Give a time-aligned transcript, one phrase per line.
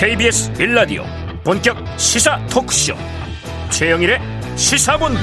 [0.00, 1.02] KBS 빌라디오
[1.42, 2.94] 본격 시사 토크쇼.
[3.72, 4.20] 최영일의
[4.54, 5.18] 시사본부.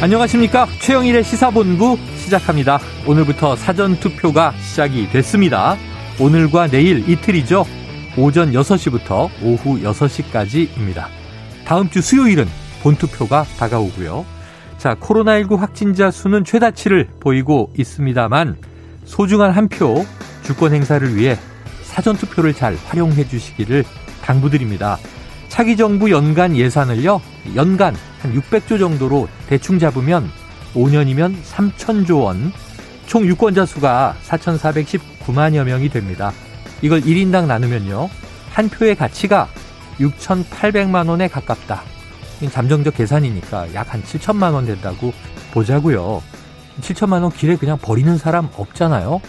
[0.00, 0.68] 안녕하십니까?
[0.80, 2.78] 최영일의 시사본부 시작합니다.
[3.08, 5.76] 오늘부터 사전투표가 시작이 됐습니다.
[6.20, 7.64] 오늘과 내일 이틀이죠.
[8.16, 11.06] 오전 6시부터 오후 6시까지입니다.
[11.64, 12.46] 다음 주 수요일은
[12.84, 14.24] 본투표가 다가오고요.
[14.78, 18.58] 자 코로나19 확진자 수는 최다치를 보이고 있습니다만
[19.04, 20.06] 소중한 한표
[20.48, 21.36] 주권 행사를 위해
[21.82, 23.84] 사전투표를 잘 활용해 주시기를
[24.22, 24.96] 당부드립니다.
[25.50, 27.20] 차기 정부 연간 예산을요,
[27.54, 30.30] 연간 한 600조 정도로 대충 잡으면
[30.72, 32.50] 5년이면 3천조 원,
[33.04, 36.32] 총 유권자 수가 4,419만여 명이 됩니다.
[36.80, 38.08] 이걸 1인당 나누면요,
[38.50, 39.48] 한 표의 가치가
[40.00, 41.82] 6,800만 원에 가깝다.
[42.50, 45.12] 잠정적 계산이니까 약 한 7천만 원 된다고
[45.52, 46.22] 보자고요.
[46.80, 49.20] 7천만 원 길에 그냥 버리는 사람 없잖아요.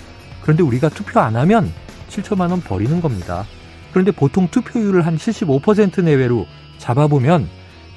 [0.42, 1.72] 그런데 우리가 투표 안 하면
[2.10, 3.46] 7천만 원 버리는 겁니다.
[3.92, 6.46] 그런데 보통 투표율을 한 75% 내외로
[6.78, 7.48] 잡아보면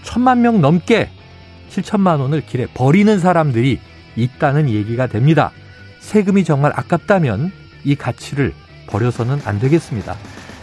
[0.02, 1.10] 천만 명 넘게
[1.70, 3.80] 7천만 원을 길에 버리는 사람들이
[4.16, 5.52] 있다는 얘기가 됩니다.
[6.00, 7.52] 세금이 정말 아깝다면
[7.84, 8.52] 이 가치를
[8.88, 10.16] 버려서는 안 되겠습니다.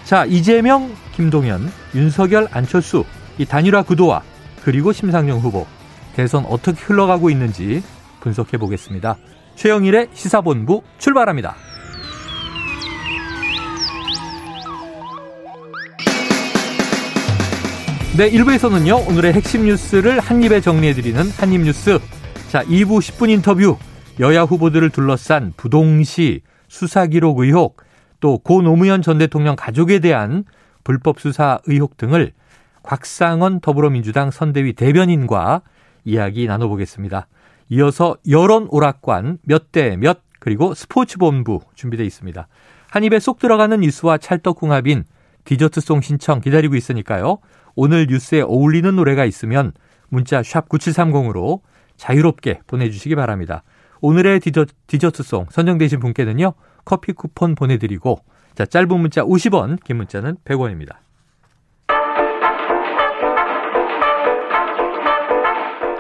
[0.03, 3.05] 자, 이재명, 김동연, 윤석열, 안철수
[3.38, 4.21] 이 단일화 구도와
[4.64, 5.66] 그리고 심상정 후보
[6.16, 7.81] 대선 어떻게 흘러가고 있는지
[8.19, 9.17] 분석해 보겠습니다.
[9.59, 11.53] 최영일의 시사본부 출발합니다.
[18.17, 21.99] 네, 1부에서는요, 오늘의 핵심 뉴스를 한입에 정리해드리는 한입뉴스.
[22.47, 23.77] 자, 2부 10분 인터뷰.
[24.21, 27.83] 여야 후보들을 둘러싼 부동시, 수사기록 의혹,
[28.21, 30.45] 또 고 노무현 전 대통령 가족에 대한
[30.85, 32.31] 불법 수사 의혹 등을
[32.83, 35.63] 곽상원 더불어민주당 선대위 대변인과
[36.05, 37.27] 이야기 나눠보겠습니다.
[37.69, 42.47] 이어서 여론 오락관 몇 대 몇 그리고 스포츠 본부 준비되어 있습니다.
[42.89, 45.03] 한 입에 쏙 들어가는 뉴스와 찰떡궁합인
[45.45, 47.39] 디저트송 신청 기다리고 있으니까요.
[47.75, 49.73] 오늘 뉴스에 어울리는 노래가 있으면
[50.09, 51.61] 문자 샵 9730으로
[51.97, 53.63] 자유롭게 보내주시기 바랍니다.
[54.02, 56.53] 오늘의 디저트, 디저트송 선정되신 분께는요.
[56.85, 58.19] 커피 쿠폰 보내드리고
[58.55, 60.95] 자 짧은 문자 50원 긴 문자는 100원입니다.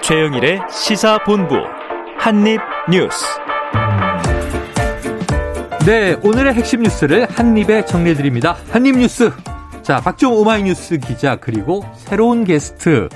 [0.09, 1.53] 최영일의 시사본부
[2.17, 3.25] 한입뉴스
[5.85, 8.57] 네, 오늘의 핵심 뉴스를 한입에 정리해드립니다.
[8.71, 9.31] 한입뉴스.
[9.83, 13.07] 자, 박종 오마이뉴스 기자 그리고 새로운 게스트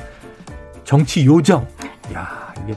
[0.84, 1.68] 정치 요정.
[2.14, 2.76] 야, 이게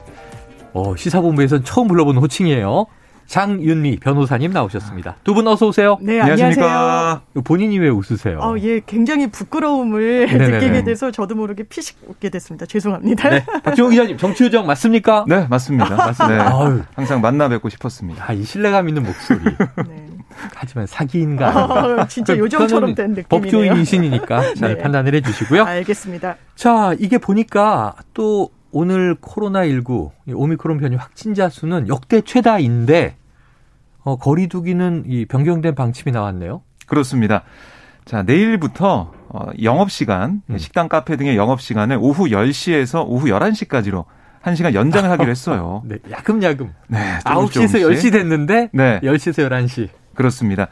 [0.73, 2.87] 어, 시사본부에서는 처음 불러보는 호칭이에요.
[3.27, 5.17] 장윤미 변호사님 나오셨습니다.
[5.23, 5.97] 두 분 어서 오세요.
[6.01, 7.21] 네, 안녕하세요.
[7.43, 8.39] 본인이 왜 웃으세요?
[8.39, 10.51] 어, 예, 굉장히 부끄러움을 네네네.
[10.59, 12.65] 느끼게 돼서 저도 모르게 피식 웃게 됐습니다.
[12.65, 13.29] 죄송합니다.
[13.29, 15.25] 네, 박지원 기자님, 정치요정 맞습니까?
[15.29, 15.95] 네, 맞습니다.
[15.95, 16.69] 맞습니다.
[16.69, 18.25] 네, 항상 만나 뵙고 싶었습니다.
[18.27, 19.39] 아, 이 신뢰감 있는 목소리.
[19.87, 20.07] 네.
[20.55, 21.65] 하지만 사기인가?
[22.01, 23.27] 어, 진짜 그 요정처럼 된 느낌이네요.
[23.29, 24.81] 법조인이시니까 잘 네.
[24.81, 25.63] 판단을 해주시고요.
[25.63, 26.35] 알겠습니다.
[26.55, 33.15] 자, 이게 보니까 또 오늘 코로나19 오미크론 변이 확진자 수는 역대 최다인데
[34.03, 36.61] 어, 거리두기는 이 변경된 방침이 나왔네요.
[36.85, 37.43] 그렇습니다.
[38.05, 40.57] 자, 내일부터 어, 영업 시간, 음.
[40.57, 44.05] 식당, 카페 등의 영업 시간을 오후 10시에서 오후 11시까지로
[44.43, 45.81] 1시간 연장을 하기로 했어요.
[45.85, 46.73] 네, 야금야금.
[46.87, 49.01] 네, 9시에서 10시 됐는데 네.
[49.01, 49.89] 10시에서 11시.
[50.15, 50.67] 그렇습니다.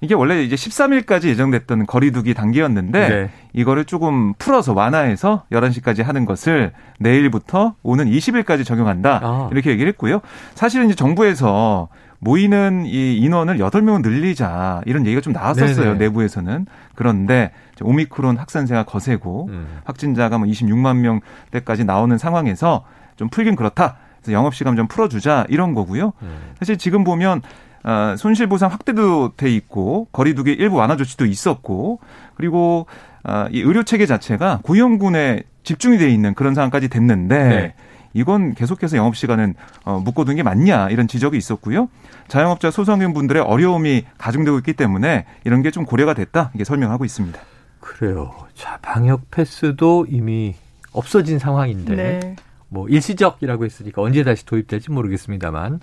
[0.00, 3.30] 이게 원래 이제 13일까지 예정됐던 거리두기 단계였는데 네.
[3.52, 9.20] 이거를 조금 풀어서 완화해서 11시까지 하는 것을 내일부터 오는 20일까지 적용한다.
[9.22, 9.48] 아.
[9.52, 10.20] 이렇게 얘기를 했고요.
[10.54, 11.88] 사실은 이제 정부에서
[12.20, 15.92] 모이는 이 인원을 8명은 늘리자 이런 얘기가 좀 나왔었어요.
[15.92, 15.98] 네네.
[15.98, 16.66] 내부에서는.
[16.94, 17.50] 그런데
[17.82, 19.80] 오미크론 확산세가 거세고 음.
[19.84, 22.84] 확진자가 뭐 26만 명대까지 나오는 상황에서
[23.16, 23.96] 좀 풀긴 그렇다.
[24.20, 26.12] 그래서 영업 시간 좀 풀어 주자 이런 거고요.
[26.22, 26.38] 음.
[26.58, 27.40] 사실 지금 보면
[27.84, 32.00] 어, 손실보상 확대도 돼 있고 거리두기 일부 완화 조치도 있었고
[32.34, 32.86] 그리고
[33.24, 37.74] 어, 이 의료 체계 자체가 고용군에 집중이 돼 있는 그런 상황까지 됐는데 네.
[38.12, 39.54] 이건 계속해서 영업 시간은
[39.84, 41.88] 어, 묶어둔 게 맞냐 이런 지적이 있었고요.
[42.28, 47.38] 자영업자 소상인 분들의 어려움이 가중되고 있기 때문에 이런 게 좀 고려가 됐다 이게 설명하고 있습니다.
[47.78, 48.32] 그래요.
[48.54, 50.54] 자 방역 패스도 이미
[50.92, 52.36] 없어진 상황인데 네.
[52.70, 55.80] 뭐 일시적이라고 했으니까 언제 다시 도입될지 모르겠습니다만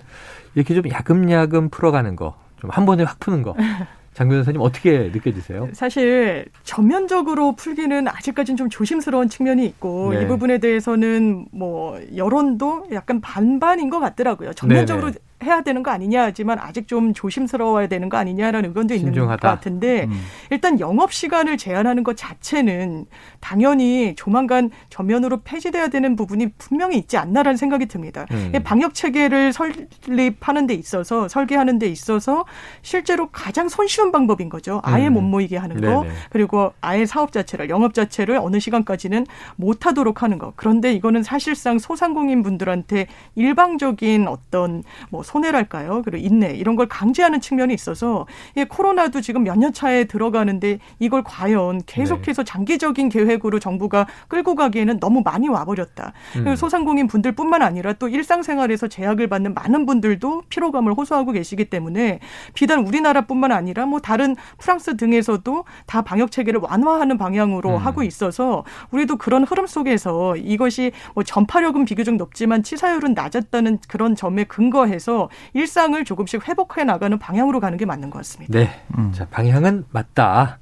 [0.56, 3.54] 이렇게 좀 야금야금 풀어가는 거, 좀 한 번에 확 푸는 거.
[4.14, 5.68] 장 변호사님 어떻게 느껴지세요?
[5.74, 10.22] 사실 전면적으로 풀기는 아직까지는 좀 조심스러운 측면이 있고 네.
[10.22, 14.54] 이 부분에 대해서는 뭐 여론도 약간 반반인 것 같더라고요.
[14.54, 15.18] 전면적으로 네네.
[15.44, 19.36] 해야 되는 거 아니냐 하지만 아직 좀 조심스러워야 되는 거 아니냐라는 의견도 있는 신중하다.
[19.36, 20.20] 것 같은데 음.
[20.50, 23.06] 일단 영업 시간을 제한하는 것 자체는
[23.40, 28.26] 당연히 조만간 전면으로 폐지돼야 되는 부분이 분명히 있지 않나라는 생각이 듭니다.
[28.32, 28.52] 음.
[28.64, 32.44] 방역 체계를 설립하는 데 있어서 설계하는 데 있어서
[32.82, 34.80] 실제로 가장 손쉬운 방법인 거죠.
[34.82, 35.14] 아예 음.
[35.14, 36.14] 못 모이게 하는 거 네네.
[36.30, 39.26] 그리고 아예 사업 자체를 영업 자체를 어느 시간까지는
[39.56, 40.52] 못 하도록 하는 거.
[40.56, 43.06] 그런데 이거는 사실상 소상공인 분들한테
[43.36, 46.02] 일방적인 어떤 뭐 손해랄까요?
[46.04, 48.26] 그리고 인내 이런 걸 강제하는 측면이 있어서
[48.56, 52.46] 이 코로나도 지금 몇 년 차에 들어가는데 이걸 과연 계속해서 네.
[52.52, 56.12] 장기적인 계획으로 정부가 끌고 가기에는 너무 많이 와버렸다.
[56.36, 56.54] 음.
[56.54, 62.20] 소상공인 분들뿐만 아니라 또 일상생활에서 제약을 받는 많은 분들도 피로감을 호소하고 계시기 때문에
[62.54, 67.76] 비단 우리나라뿐만 아니라 뭐 다른 프랑스 등에서도 다 방역 체계를 완화하는 방향으로 음.
[67.78, 74.44] 하고 있어서 우리도 그런 흐름 속에서 이것이 뭐 전파력은 비교적 높지만 치사율은 낮았다는 그런 점에
[74.44, 75.17] 근거해서
[75.54, 78.58] 일상을 조금씩 회복해 나가는 방향으로 가는 게 맞는 것 같습니다.
[78.58, 78.70] 네.
[78.96, 79.12] 음.
[79.12, 80.58] 자, 방향은 맞다.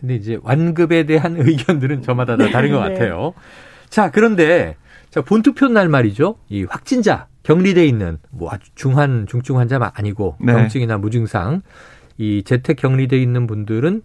[0.00, 2.94] 근데 이제 완급에 대한 의견들은 저마다 다 다른 것 네.
[2.94, 3.34] 같아요.
[3.88, 4.76] 자, 그런데
[5.10, 6.36] 자, 본투표 날 말이죠.
[6.48, 10.52] 이 확진자 격리돼 있는 뭐 아주 중한 중증 환자가 아니고 네.
[10.52, 11.62] 병증이나 무증상
[12.18, 14.02] 이 재택 격리돼 있는 분들은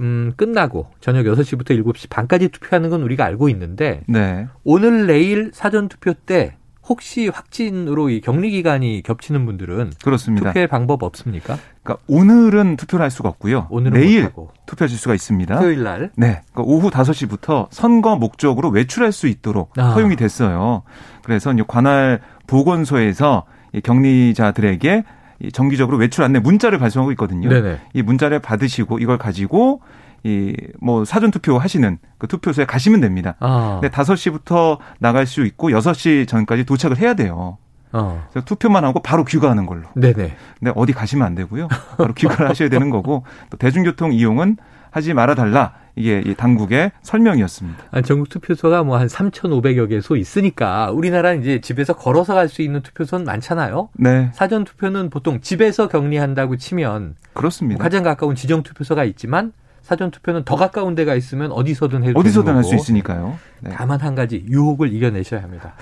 [0.00, 4.48] 음, 끝나고 저녁 6시부터 7시 반까지 투표하는 건 우리가 알고 있는데 네.
[4.64, 6.56] 오늘 내일 사전 투표 때
[6.88, 10.50] 혹시 확진으로 이 격리 기간이 겹치는 분들은 그렇습니다.
[10.50, 11.56] 투표할 방법 없습니까?
[11.82, 13.68] 그러니까 오늘은 투표를 할 수가 없고요.
[13.70, 14.30] 오늘은 내일
[14.66, 15.58] 투표 하실 수가 있습니다.
[15.58, 16.10] 토요일 날.
[16.16, 16.42] 네.
[16.52, 19.90] 그러니까 오후 5시부터 선거 목적으로 외출할 수 있도록 아.
[19.90, 20.82] 허용이 됐어요.
[21.22, 23.44] 그래서 관할 보건소에서
[23.82, 25.04] 격리자들에게
[25.52, 27.48] 정기적으로 외출 안내 문자를 발송하고 있거든요.
[27.48, 27.80] 네네.
[27.94, 29.80] 이 문자를 받으시고 이걸 가지고
[30.24, 33.34] 이 뭐 사전 투표 하시는 그 투표소에 가시면 됩니다.
[33.40, 33.78] 아.
[33.80, 37.58] 근데 5시부터 나갈 수 있고 6시 전까지 도착을 해야 돼요.
[37.92, 38.26] 어.
[38.30, 39.82] 그래서 투표만 하고 바로 귀가하는 걸로.
[39.94, 40.34] 네네.
[40.58, 41.68] 근데 어디 가시면 안 되고요.
[41.98, 44.56] 바로 귀가를 하셔야 되는 거고 또 대중교통 이용은
[44.90, 45.74] 하지 말아 달라.
[45.94, 47.84] 이게 이 당국의 설명이었습니다.
[47.90, 52.80] 아니, 전국 투표소가 뭐 한 3,500여 개소 있으니까 우리나라 이제 집에서 걸어서 갈 수 있는
[52.80, 53.90] 투표소는 많잖아요.
[53.98, 54.30] 네.
[54.32, 57.76] 사전 투표는 보통 집에서 격리한다고 치면 그렇습니다.
[57.78, 59.52] 뭐 가장 가까운 지정 투표소가 있지만
[59.82, 63.38] 사전 투표는 더 가까운 데가 있으면 어디서든 해도 어디서든 할 수 있으니까요.
[63.60, 63.70] 네.
[63.74, 65.74] 다만 한 가지 유혹을 이겨내셔야 합니다.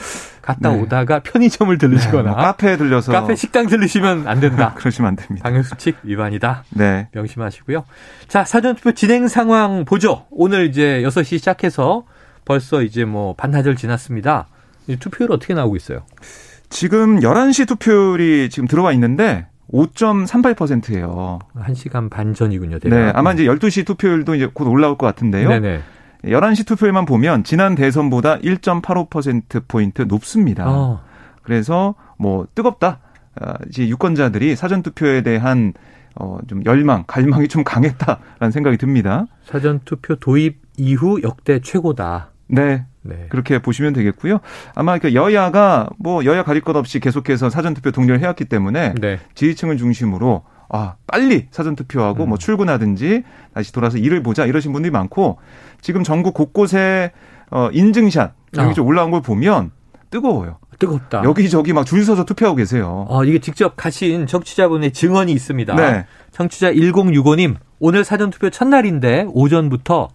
[0.42, 0.80] 갔다 네.
[0.80, 4.72] 오다가 편의점을 들르시거나 네, 뭐 카페에 들려서 카페 식당 들르시면 안 된다.
[4.78, 5.42] 그러시면 안 됩니다.
[5.48, 6.64] 방역 수칙 위반이다.
[6.70, 7.08] 네.
[7.12, 7.84] 명심하시고요.
[8.28, 10.26] 자, 사전 투표 진행 상황 보죠.
[10.30, 12.04] 오늘 이제 6시 시작해서
[12.46, 14.46] 벌써 이제 뭐 반나절 지났습니다.
[14.98, 16.02] 투표율 어떻게 나오고 있어요?
[16.70, 21.38] 지금 11시 투표율이 지금 들어와 있는데 5.38%예요.
[21.56, 22.78] 1시간 반 전이군요.
[22.78, 22.96] 대략.
[22.96, 25.48] 네, 아마 이제 12시 투표율도 이제 곧 올라올 것 같은데요.
[25.48, 25.80] 네네.
[26.24, 30.64] 11시 투표율만 보면 지난 대선보다 1.85% 포인트 높습니다.
[30.68, 31.00] 어.
[31.42, 33.00] 그래서 뭐 뜨겁다.
[33.40, 35.72] 아, 이제 유권자들이 사전 투표에 대한
[36.16, 39.26] 어, 좀 열망, 갈망이 좀 강했다라는 생각이 듭니다.
[39.44, 42.30] 사전 투표 도입 이후 역대 최고다.
[42.48, 42.84] 네.
[43.02, 43.26] 네.
[43.30, 44.40] 그렇게 보시면 되겠고요.
[44.74, 49.18] 아마 그 여야가 뭐 여야 가릴 것 없이 계속해서 사전투표 독려를 해왔기 때문에 네.
[49.34, 52.28] 지지층을 중심으로 아 빨리 사전투표하고 음.
[52.28, 53.24] 뭐 출근하든지
[53.54, 55.38] 다시 돌아서 일을 보자 이러신 분들이 많고
[55.80, 57.12] 지금 전국 곳곳에
[57.50, 58.88] 어 인증샷 여기 좀 어.
[58.88, 59.72] 올라온 걸 보면
[60.10, 60.58] 뜨거워요.
[60.78, 61.22] 뜨겁다.
[61.24, 63.06] 여기저기 막 줄 서서 투표하고 계세요.
[63.08, 65.74] 어, 이게 직접 가신 정치자분의 증언이 있습니다.
[65.76, 66.06] 네.
[66.32, 70.08] 청취자 1065님, 오늘 사전투표 첫날인데 오전부터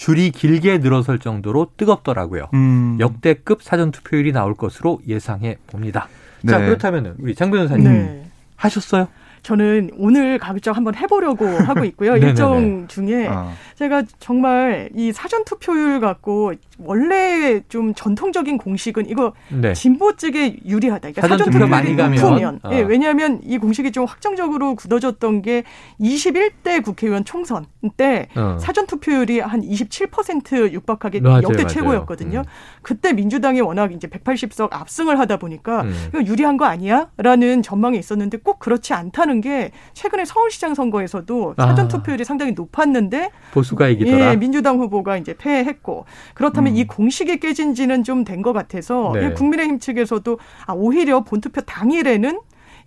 [0.00, 2.48] 줄이 길게 늘어설 정도로 뜨겁더라고요.
[2.54, 2.96] 음.
[2.98, 6.08] 역대급 사전 투표율이 나올 것으로 예상해 봅니다.
[6.40, 6.52] 네.
[6.52, 8.24] 자 그렇다면 우리 장 변호사님 네.
[8.56, 9.08] 하셨어요?
[9.42, 12.16] 저는 오늘 가급적 한번 해보려고 하고 있고요.
[12.16, 13.52] 일정 중에 아.
[13.76, 19.72] 제가 정말 이 사전 투표율 갖고 원래 좀 전통적인 공식은 이거 네.
[19.74, 21.10] 진보 측에 유리하다.
[21.12, 22.70] 그러니까 사전 투표 많이 가면 어.
[22.72, 25.64] 예, 왜냐하면 이 공식이 좀 확정적으로 굳어졌던 게
[26.00, 27.66] 21대 국회의원 총선
[27.96, 28.56] 때 어.
[28.60, 31.68] 사전 투표율이 한 27% 육박하게 맞아요, 역대 맞아요.
[31.68, 32.38] 최고였거든요.
[32.40, 32.80] 음.
[32.82, 35.94] 그때 민주당이 워낙 이제 180석 압승을 하다 보니까 음.
[36.08, 41.88] 이거 유리한 거 아니야?라는 전망이 있었는데 꼭 그렇지 않다는 게 최근에 서울시장 선거에서도 사전 아.
[41.88, 42.24] 투표율이 아.
[42.24, 44.30] 상당히 높았는데 보수가 이기더라.
[44.32, 46.76] 예, 민주당 후보가 이제 패했고 그렇다면 음.
[46.76, 49.32] 이 공식이 깨진 지는 좀 된 것 같아서 네.
[49.34, 52.40] 국민의힘 측에서도 아, 오히려 본투표 당일에는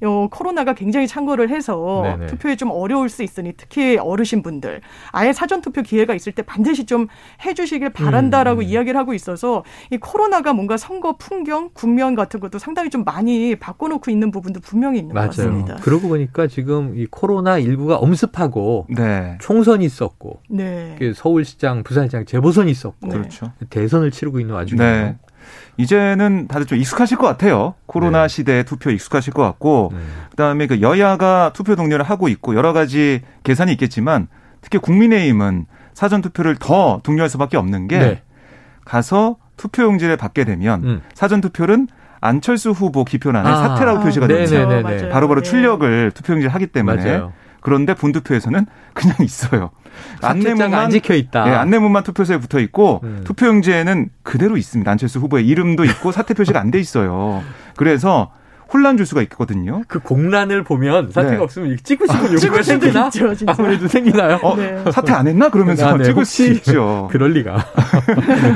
[0.04, 2.28] 어, 코로나가 굉장히 창궐을 해서 네네.
[2.28, 4.82] 투표에 좀 어려울 수 있으니 특히 어르신 분들
[5.12, 7.08] 아예 사전 투표 기회가 있을 때 반드시 좀
[7.46, 8.64] 해주시길 바란다라고 음.
[8.64, 14.12] 이야기를 하고 있어서 이 코로나가 뭔가 선거 풍경 국면 같은 것도 상당히 좀 많이 바꿔놓고
[14.12, 15.30] 있는 부분도 분명히 있는 맞아요.
[15.30, 15.76] 것 같습니다.
[15.78, 19.38] 그러고 보니까 지금 이 코로나 일부가 엄습하고 네.
[19.42, 20.96] 총선이 있었고 네.
[21.00, 23.14] 그 서울시장, 부산시장 재보선이 있었고 네.
[23.14, 23.52] 그렇죠.
[23.70, 25.18] 대선을 치르고 있는 와중에 네.
[25.78, 27.74] 이제는 다들 좀 익숙하실 것 같아요.
[27.86, 28.28] 코로나 네.
[28.28, 30.08] 시대에 투표 익숙하실 것 같고, 음.
[30.32, 34.28] 그다음에 그 여야가 투표 동료를 하고 있고 여러 가지 계산이 있겠지만
[34.62, 38.22] 특히 국민의힘은 사전 투표를 더 독려할 수밖에 없는 게 네.
[38.86, 41.02] 가서 투표용지를 받게 되면 음.
[41.14, 41.88] 사전 투표는
[42.22, 44.56] 안철수 후보 기표란에 아, 사퇴라고 표시가 되죠.
[45.10, 45.50] 바로바로 네.
[45.50, 47.34] 출력을 투표용지를 하기 때문에 맞아요.
[47.64, 49.72] 그런데 본투표에서는 그냥 있어요.
[50.22, 51.46] 안내문만 안 찍혀 있다.
[51.46, 53.22] 네, 안내문만 투표소에 붙어 있고 음.
[53.26, 54.90] 투표용지에는 그대로 있습니다.
[54.92, 57.44] 안철수 후보의 이름도 있고 사퇴 표시가 안 돼 있어요.
[57.76, 58.32] 그래서
[58.74, 59.84] 혼란 줄 수가 있거든요.
[59.88, 61.38] 그 공란을 보면 사태가 네.
[61.44, 63.06] 없으면 찍고 싶은 욕구가 생기나?
[63.08, 63.54] 있죠, 진짜.
[63.56, 64.40] 아무래도 생기나요?
[64.42, 64.84] 어, 네.
[64.92, 65.50] 사태 안 했나?
[65.50, 66.06] 그러면서 아, 네.
[66.06, 67.08] 찍을 수 있죠.
[67.14, 67.54] 그럴 리가.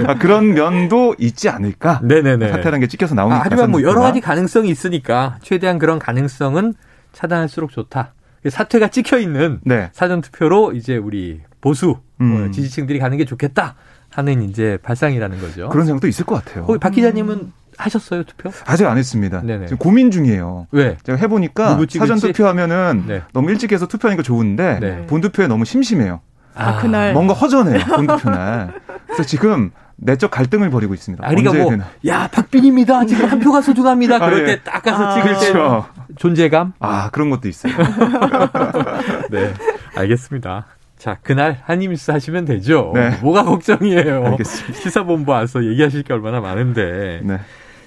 [0.08, 2.00] 아, 그런 면도 있지 않을까?
[2.04, 2.50] 네네네.
[2.50, 3.38] 사태라는 게 찍혀서 나오니까.
[3.38, 6.74] 아, 하지만 뭐 여러 가지 가능성이 있으니까 최대한 그런 가능성은
[7.14, 8.14] 차단할수록 좋다.
[8.50, 9.89] 사퇴가 찍혀 있는 네.
[9.94, 12.48] 사전 투표로 이제 우리 보수 음.
[12.48, 13.75] 어, 지지층들이 가는 게 좋겠다
[14.10, 15.70] 하는 이제 발상이라는 거죠.
[15.70, 16.66] 그런 생각도 있을 것 같아요.
[16.80, 18.50] 박 기자님은 하셨어요 투표?
[18.66, 19.42] 아직 안 했습니다.
[19.42, 19.68] 네네.
[19.68, 20.68] 지금 고민 중이에요.
[20.72, 20.98] 왜?
[21.04, 23.22] 제가 해보니까 사전 투표하면은 네.
[23.34, 25.06] 너무 일찍 해서 투표하니까 좋은데 네.
[25.06, 26.22] 본 투표에 너무 심심해요.
[26.56, 28.74] 아, 그날 뭔가 허전해요 본 투표 날.
[29.06, 31.25] 그래서 지금 내적 갈등을 벌이고 있습니다.
[31.25, 31.75] 아, 그러니까 뭐,
[32.06, 33.06] 야, 박빈입니다.
[33.06, 34.20] 지금 한 표가 소중합니다.
[34.27, 35.86] 그럴 아, 때딱 가서 아, 찍을 그렇죠.
[36.18, 36.74] 때 존재감?
[36.80, 37.74] 아, 그런 것도 있어요.
[39.32, 39.54] 네,
[39.96, 40.66] 알겠습니다.
[40.98, 42.92] 자, 그날 한임스 하시면 되죠.
[42.94, 43.12] 네.
[43.22, 44.26] 뭐가 걱정이에요.
[44.26, 44.80] 알겠습니다.
[44.80, 47.22] 시사본부 와서 얘기하실 게 얼마나 많은데.
[47.24, 47.40] 네.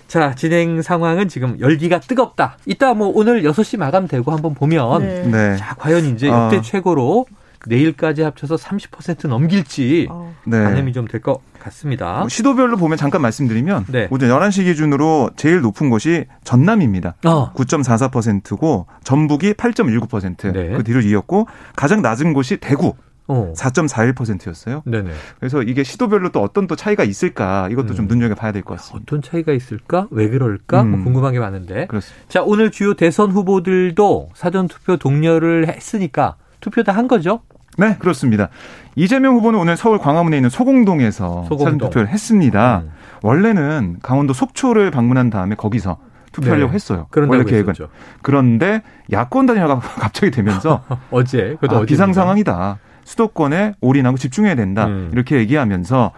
[0.06, 2.56] 자, 진행 상황은 지금 열기가 뜨겁다.
[2.66, 5.22] 이따 뭐 오늘 6시 마감되고 한번 보면 네.
[5.26, 5.56] 네.
[5.56, 6.60] 자, 과연 이제 역대 어.
[6.60, 7.26] 최고로
[7.66, 10.34] 내일까지 합쳐서 30% 넘길지 어.
[10.46, 10.62] 네.
[10.62, 12.20] 가늠이 좀 될 것 같습니다.
[12.20, 14.08] 뭐 시도별로 보면 잠깐 말씀드리면 네.
[14.10, 17.16] 오전 11시 기준으로 제일 높은 곳이 전남입니다.
[17.26, 17.52] 어.
[17.52, 20.52] 9.44%고 전북이 8.19%.
[20.52, 20.70] 네.
[20.76, 22.94] 그 뒤를 이었고 가장 낮은 곳이 대구
[23.28, 23.52] 어.
[23.56, 24.82] 4.41%였어요.
[24.86, 25.10] 네네.
[25.38, 27.94] 그래서 이게 시도별로 또 어떤 또 차이가 있을까 이것도 음.
[27.94, 29.02] 좀 눈여겨 봐야 될 것 같습니다.
[29.04, 30.08] 어떤 차이가 있을까?
[30.10, 30.78] 왜 그럴까?
[30.78, 30.90] 뭐 음.
[30.90, 31.86] 뭐 궁금한 게 많은데.
[31.86, 32.24] 그렇습니다.
[32.28, 37.40] 자, 오늘 주요 대선 후보들도 사전 투표 독려를 했으니까 투표 다 한 거죠?
[37.78, 38.48] 네, 그렇습니다.
[38.96, 41.58] 이재명 후보는 오늘 서울 광화문에 있는 소공동에서 소공동.
[41.64, 42.82] 사전 투표를 했습니다.
[42.84, 42.90] 음.
[43.22, 45.98] 원래는 강원도 속초를 방문한 다음에 거기서
[46.32, 46.74] 투표하려고 네.
[46.74, 47.06] 했어요.
[47.16, 47.70] 원래 계획은.
[47.70, 47.88] 했었죠.
[48.22, 52.78] 그런데 야권 단일화가 갑자기 되면서 어제 아, 비상 상황이다.
[53.04, 54.86] 수도권에 올인하고 집중해야 된다.
[54.86, 55.10] 음.
[55.12, 56.12] 이렇게 얘기하면서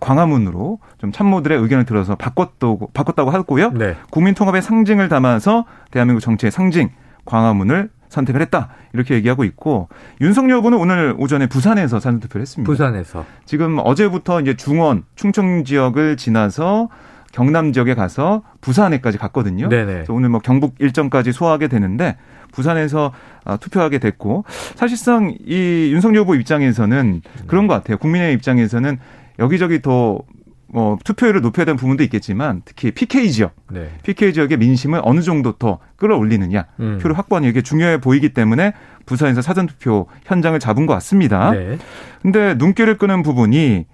[0.00, 3.70] 광화문으로 좀 참모들의 의견을 들어서 바꿨다고 바꿨다고 하고요.
[3.70, 3.94] 네.
[4.10, 6.90] 국민 통합의 상징을 담아서 대한민국 정치의 상징
[7.24, 9.88] 광화문을 선택을 했다 이렇게 얘기하고 있고
[10.20, 12.70] 윤석열 후보는 오늘 오전에 부산에서 사전 투표를 했습니다.
[12.70, 16.88] 부산에서 지금 어제부터 이제 중원 충청 지역을 지나서
[17.32, 19.68] 경남 지역에 가서 부산에까지 갔거든요.
[19.68, 19.92] 네네.
[19.92, 22.16] 그래서 오늘 뭐 경북 일정까지 소화하게 되는데
[22.52, 23.12] 부산에서
[23.44, 27.98] 아, 투표하게 됐고 사실상 이 윤석열 후보 입장에서는 그런 것 같아요.
[27.98, 28.98] 국민의 입장에서는
[29.38, 30.20] 여기저기 더
[30.70, 33.90] 뭐 투표율을 높여야 되는 부분도 있겠지만 특히 PK 지역, 네.
[34.02, 36.98] PK 지역의 민심을 어느 정도 더 끌어올리느냐, 음.
[37.00, 38.74] 표를 확보하는 게 중요해 보이기 때문에
[39.06, 41.52] 부산에서 사전 투표 현장을 잡은 것 같습니다.
[41.52, 41.78] 네.
[42.20, 43.86] 근데 눈길을 끄는 부분이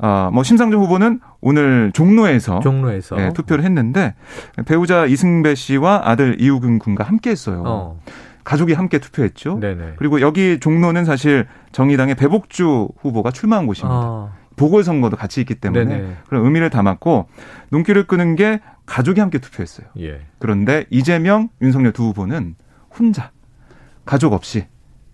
[0.00, 3.16] 아, 뭐 심상정 후보는 오늘 종로에서, 종로에서.
[3.16, 4.14] 네, 투표를 했는데
[4.64, 7.62] 배우자 이승배 씨와 아들 이우근 군과 함께 했어요.
[7.66, 8.00] 어.
[8.44, 9.58] 가족이 함께 투표했죠.
[9.60, 9.94] 네네.
[9.96, 13.88] 그리고 여기 종로는 사실 정의당의 배복주 후보가 출마한 곳입니다.
[13.90, 14.32] 어.
[14.58, 16.16] 보궐선거도 같이 있기 때문에 네네.
[16.28, 17.28] 그런 의미를 담았고
[17.70, 19.86] 눈길을 끄는 게 가족이 함께 투표했어요.
[20.00, 20.20] 예.
[20.38, 22.56] 그런데 이재명, 윤석열 두 후보는
[22.98, 23.30] 혼자
[24.04, 24.66] 가족 없이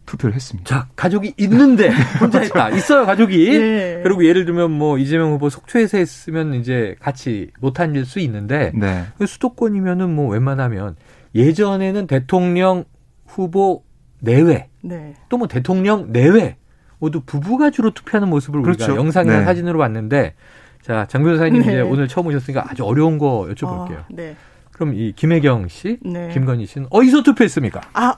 [0.06, 0.68] 투표를 했습니다.
[0.68, 1.88] 자, 가족이 있는데
[2.20, 2.70] 혼자 했다.
[2.70, 3.58] 있어요, 가족이.
[3.58, 4.00] 네.
[4.02, 9.04] 그리고 예를 들면 뭐 이재명 후보 속초에서 했으면 이제 같이 못 앉을 수 있는데 네.
[9.24, 10.96] 수도권이면은 뭐 웬만하면
[11.34, 12.84] 예전에는 대통령
[13.26, 13.82] 후보
[14.20, 15.14] 내외 네.
[15.28, 16.56] 또뭐 대통령 내외
[16.98, 18.84] 모두 부부가 주로 투표하는 모습을 그렇죠.
[18.84, 19.44] 우리가 영상이나 네.
[19.44, 20.34] 사진으로 봤는데
[20.82, 21.68] 자, 장 변호사님 네.
[21.68, 23.98] 이제 오늘 처음 오셨으니까 아주 어려운 거 여쭤볼게요.
[23.98, 24.36] 어, 네.
[24.72, 26.30] 그럼 이 김혜경 씨, 네.
[26.32, 27.80] 김건희 씨는 어디서 투표했습니까?
[27.94, 28.16] 아,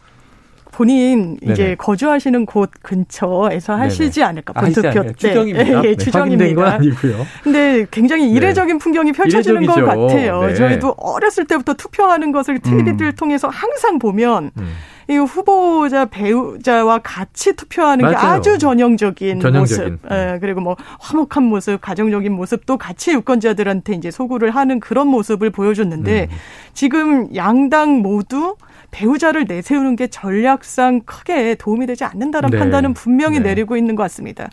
[0.73, 1.52] 본인 네네.
[1.52, 4.28] 이제 거주하시는 곳 근처에서 하시지 네네.
[4.28, 5.68] 않을까 본투표 때 추정입니다.
[5.68, 6.54] 예, 네, 추정입니다.
[6.54, 7.26] 건 아니고요.
[7.42, 8.33] 근데 굉장히 네.
[8.33, 8.78] 이례적인 네.
[8.78, 9.87] 풍경이 펼쳐지는 이례적이죠.
[9.87, 10.47] 것 같아요.
[10.47, 10.54] 네.
[10.54, 13.12] 저희도 어렸을 때부터 투표하는 것을 TV를 음.
[13.16, 14.73] 통해서 항상 보면 음.
[15.08, 18.16] 이 후보자 배우자와 같이 투표하는 맞아요.
[18.16, 19.92] 게 아주 전형적인, 전형적인.
[19.92, 20.08] 모습.
[20.08, 20.34] 네.
[20.34, 26.28] 예, 그리고 뭐 화목한 모습, 가정적인 모습도 같이 유권자들한테 이제 소구를 하는 그런 모습을 보여줬는데
[26.30, 26.36] 음.
[26.75, 28.56] 지금 양당 모두
[28.90, 32.58] 배우자를 내세우는 게 전략상 크게 도움이 되지 않는다는 네.
[32.58, 33.50] 판단은 분명히 네.
[33.50, 34.48] 내리고 있는 것 같습니다.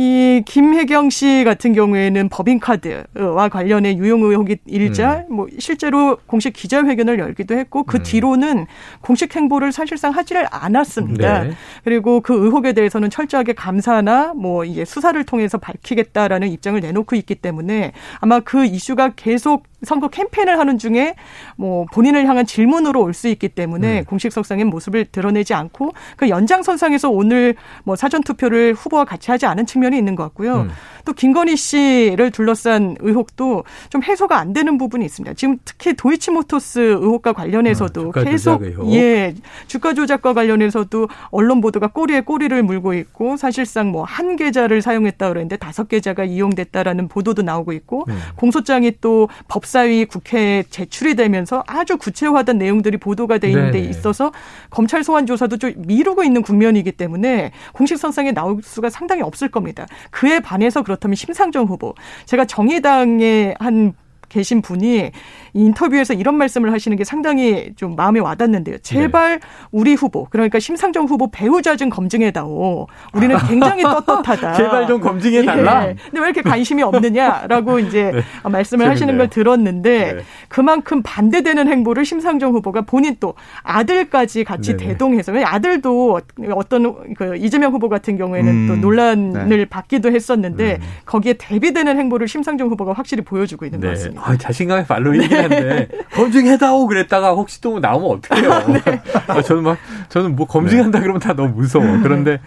[0.00, 5.34] 이 김혜경 씨 같은 경우에는 법인카드와 관련해 유용 의혹이 일자 음.
[5.34, 8.02] 뭐 실제로 공식 기자회견을 열기도 했고 그 음.
[8.04, 8.66] 뒤로는
[9.00, 11.42] 공식 행보를 사실상 하지를 않았습니다.
[11.42, 11.50] 네.
[11.82, 17.90] 그리고 그 의혹에 대해서는 철저하게 감사나 뭐 이게 수사를 통해서 밝히겠다라는 입장을 내놓고 있기 때문에
[18.20, 21.14] 아마 그 이슈가 계속 선거 캠페인을 하는 중에
[21.56, 24.04] 뭐 본인을 향한 질문으로 올 수 있기 때문에 음.
[24.04, 29.66] 공식 석상의 모습을 드러내지 않고 그 연장선상에서 오늘 뭐 사전 투표를 후보와 같이 하지 않은
[29.66, 30.62] 측면 이 있는 것 같고요.
[30.62, 30.70] 음.
[31.04, 35.34] 또 김건희 씨를 둘러싼 의혹도 좀 해소가 안 되는 부분이 있습니다.
[35.34, 39.34] 지금 특히 도이치모터스 의혹과 관련해서도 아, 계속 예
[39.66, 45.56] 주가 조작과 관련해서도 언론 보도가 꼬리에 꼬리를 물고 있고 사실상 뭐 한 계좌를 사용했다 그랬는데
[45.58, 48.18] 다섯 계좌가 이용됐다라는 보도도 나오고 있고 음.
[48.36, 54.32] 공소장이 또 법사위 국회에 제출이 되면서 아주 구체화된 내용들이 보도가 돼 있는 데 있어서
[54.70, 59.67] 검찰 소환 조사도 좀 미루고 있는 국면이기 때문에 공식선상에 나올 수가 상당히 없을 겁니다.
[60.10, 61.94] 그에 반해서 그렇 그렇다면 심상정 후보.
[62.26, 63.94] 제가 정의당의 한
[64.28, 65.10] 계신 분이
[65.54, 68.78] 인터뷰에서 이런 말씀을 하시는 게 상당히 좀 마음에 와닿는데요.
[68.78, 69.46] 제발 네.
[69.72, 72.86] 우리 후보 그러니까 심상정 후보 배우자 좀 검증해다오.
[73.14, 74.52] 우리는 굉장히 떳떳하다.
[74.54, 75.88] 제발 좀 검증해달라.
[75.88, 75.96] 예.
[76.04, 78.22] 근데 왜 이렇게 관심이 없느냐라고 이제 네.
[78.48, 78.90] 말씀을 재밌네요.
[78.90, 80.20] 하시는 걸 들었는데 네.
[80.48, 84.92] 그만큼 반대되는 행보를 심상정 후보가 본인 또 아들까지 같이 네네.
[84.92, 86.20] 대동해서 아들도
[86.54, 88.66] 어떤 그 이재명 후보 같은 경우에는 음.
[88.68, 89.64] 또 논란을 네.
[89.64, 90.86] 받기도 했었는데 음.
[91.06, 93.94] 거기에 대비되는 행보를 심상정 후보가 확실히 보여주고 있는 것 네.
[93.94, 94.17] 같습니다.
[94.20, 98.68] 아, 자신감의 발로이긴 한데 검증해다오 그랬다가 혹시 또 나오면 어떡해요.
[98.84, 99.02] 네.
[99.26, 101.84] 아, 저는 막 저는 뭐 검증한다 그러면 다 너무 무서워.
[102.02, 102.40] 그런데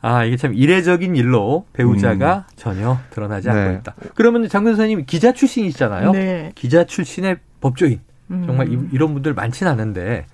[0.00, 2.52] 아, 이게 참 이례적인 일로 배우자가 음.
[2.56, 3.78] 전혀 드러나지 않고 네.
[3.78, 3.94] 있다.
[4.14, 6.12] 그러면 장 변호사님 기자 출신이시잖아요.
[6.12, 6.52] 네.
[6.54, 8.00] 기자 출신의 법조인.
[8.30, 8.44] 음.
[8.46, 10.26] 정말 이, 이런 분들 많지는 않은데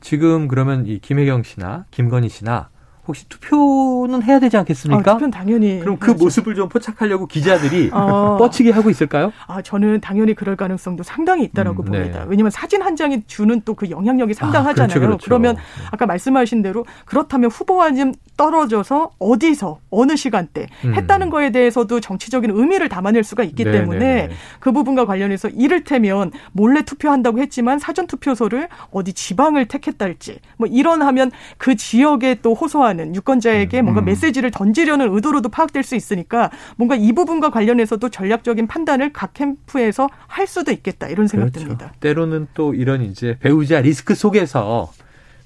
[0.00, 2.68] 지금 그러면 이 김혜경 씨나 김건희 씨나
[3.06, 5.12] 혹시 투표는 해야 되지 않겠습니까?
[5.12, 5.78] 아, 투표는 당연히.
[5.80, 6.24] 그럼 그 해야죠.
[6.24, 8.36] 모습을 좀 포착하려고 기자들이 어.
[8.40, 9.32] 뻗치게 하고 있을까요?
[9.46, 11.98] 아, 저는 당연히 그럴 가능성도 상당히 있다라고 음, 네.
[12.00, 12.24] 봅니다.
[12.28, 14.84] 왜냐하면 사진 한 장이 주는 또 그 영향력이 상당하잖아요.
[14.84, 15.24] 아, 그렇죠, 그렇죠.
[15.26, 15.56] 그러면
[15.92, 20.94] 아까 말씀하신 대로 그렇다면 후보와 좀 떨어져서 어디서 어느 시간대 음.
[20.94, 24.34] 했다는 거에 대해서도 정치적인 의미를 담아낼 수가 있기 네, 때문에 네, 네.
[24.60, 31.02] 그 부분과 관련해서 이를테면 몰래 투표한다고 했지만 사전 투표소를 어디 지방을 택했다 할지 뭐 이런
[31.02, 34.06] 하면 그 지역에 또 호소하는 하는 유권자에게 뭔가 음.
[34.06, 40.46] 메시지를 던지려는 의도로도 파악될 수 있으니까 뭔가 이 부분과 관련해서도 전략적인 판단을 각 캠프에서 할
[40.46, 41.60] 수도 있겠다 이런 생각 그렇죠.
[41.60, 41.92] 듭니다.
[42.00, 44.90] 때로는 또 이런 이제 배우자 리스크 속에서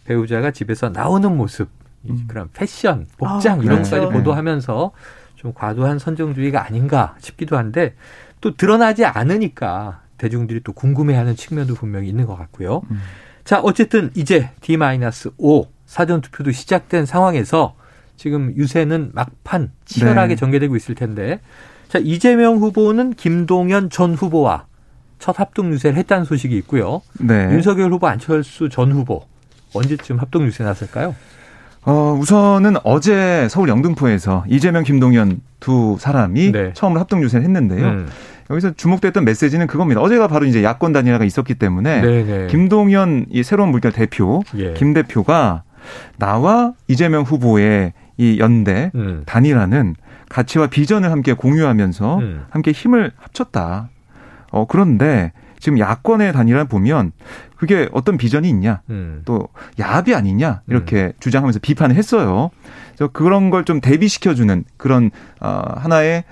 [0.05, 1.69] 배우자가 집에서 나오는 모습,
[2.09, 2.25] 음.
[2.29, 4.11] 그런 패션, 복장 아, 이런 것까지 그렇죠.
[4.11, 4.93] 보도하면서
[5.37, 7.95] 좀 과도한 선정주의가 아닌가 싶기도 한데
[8.41, 12.83] 또 드러나지 않으니까 대중들이 또 궁금해하는 측면도 분명히 있는 것 같고요.
[12.91, 13.01] 음.
[13.45, 17.75] 자, 어쨌든 이제 D-5 사전 투표도 시작된 상황에서
[18.17, 20.37] 지금 유세는 막판 치열하게 네.
[20.37, 21.41] 전개되고 있을 텐데
[21.89, 24.67] 자 이재명 후보는 김동연 전 후보와
[25.19, 27.03] 첫 합동 유세를 했다는 소식이 있고요.
[27.19, 27.51] 네.
[27.51, 29.25] 윤석열 후보 안철수 전 후보
[29.75, 31.17] 언제쯤 합동 유세 나설까요?
[31.83, 36.73] 어, 우선은 어제 서울 영등포에서 이재명, 김동연 두 사람이 네.
[36.73, 37.85] 처음으로 합동 유세를 했는데요.
[37.85, 38.09] 음.
[38.49, 40.01] 여기서 주목됐던 메시지는 그겁니다.
[40.01, 42.23] 어제가 바로 이제 야권 단일화가 있었기 때문에 네네.
[42.23, 42.47] 네.
[42.47, 44.75] 김동연 이 새로운 물결 대표 예.
[44.75, 45.65] 김 대표가
[46.19, 49.23] 나와 이재명 후보의 이 연대 음.
[49.27, 49.97] 단일화는
[50.29, 52.45] 가치와 비전을 함께 공유하면서 음.
[52.51, 53.89] 함께 힘을 합쳤다.
[54.53, 57.13] 어 그런데 지금 야권의 단일화 보면
[57.57, 59.21] 그게 어떤 비전이 있냐, 음.
[59.27, 61.13] 또 야합이 아니냐 이렇게 음.
[61.21, 62.51] 주장하면서 비판을 했어요.
[62.97, 66.25] 그래서 그런 걸 좀 대비시켜주는 그런 어 하나의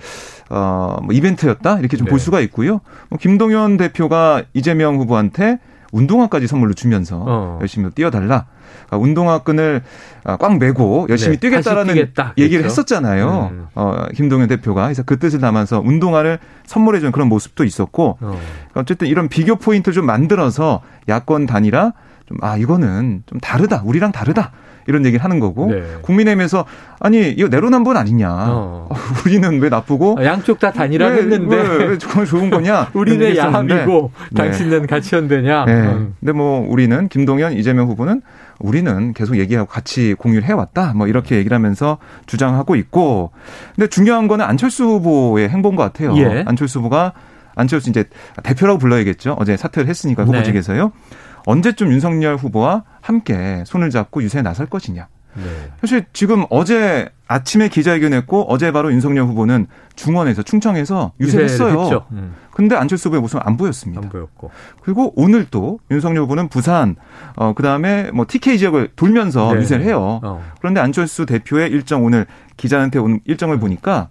[0.51, 2.25] 어뭐 이벤트였다 이렇게 좀볼 네.
[2.25, 2.81] 수가 있고요.
[3.11, 5.59] 뭐 김동연 대표가 이재명 후보한테
[5.93, 7.59] 운동화까지 선물로 주면서 어.
[7.61, 8.47] 열심히 뛰어달라.
[8.91, 9.83] 아, 운동화 끈을
[10.25, 12.35] 아, 꽉 메고 열심히 네, 뛰겠다라는 뛰겠다.
[12.37, 12.73] 얘기를 그렇죠?
[12.73, 13.51] 했었잖아요.
[13.53, 13.67] 음.
[13.75, 14.85] 어, 김동연 대표가.
[14.85, 18.41] 그래서 그 뜻을 담아서 운동화를 선물해 준 그런 모습도 있었고 어.
[18.75, 21.93] 어쨌든 이런 비교 포인트를 좀 만들어서 야권 단일화
[22.29, 23.83] 좀아 이거는 좀 다르다.
[23.85, 24.53] 우리랑 다르다.
[24.89, 25.83] 이런 얘기를 하는 거고 네.
[26.01, 26.65] 국민의힘에서
[26.99, 28.89] 아니 이거 내로남불 아니냐 어.
[29.25, 34.13] 우리는 왜 나쁘고 아, 양쪽 다 단일화 했는데 왜, 왜, 왜 좋은 거냐 우리는 야합이고
[34.31, 34.43] 네.
[34.43, 35.73] 당신은 가치연대냐 네.
[35.73, 36.15] 음.
[36.19, 38.23] 근데 뭐 우리는 김동연 이재명 후보는
[38.59, 43.31] 우리는 계속 얘기하고 같이 공유를 해왔다 뭐 이렇게 얘기를 하면서 주장하고 있고
[43.77, 46.45] 근데 중요한 거는 안철수 후보의 행보인 것 같아요 예.
[46.47, 47.13] 안철수 후보가
[47.55, 48.05] 안철수 이제
[48.43, 51.17] 대표라고 불러야겠죠 어제 사퇴를 했으니까 후보직에서요 네.
[51.49, 55.09] 언제쯤 윤석열 후보와 함께 손을 잡고 유세에 나설 것이냐.
[55.35, 55.43] 네.
[55.81, 62.07] 사실 지금 어제 아침에 기자회견했고 어제 바로 윤석열 후보는 중원에서 충청에서 유세했어요.
[62.13, 62.35] 음.
[62.51, 64.01] 근데 안철수 후보의 모습은 안 보였습니다.
[64.03, 64.51] 안 보였고.
[64.83, 66.97] 그리고 오늘 또 윤석열 후보는 부산
[67.37, 69.61] 어 그다음에 뭐 TK 지역을 돌면서 네.
[69.61, 70.21] 유세를 해요.
[70.23, 70.43] 어.
[70.59, 73.61] 그런데 안철수 대표의 일정 오늘 기자한테 온 일정을 음.
[73.61, 74.09] 보니까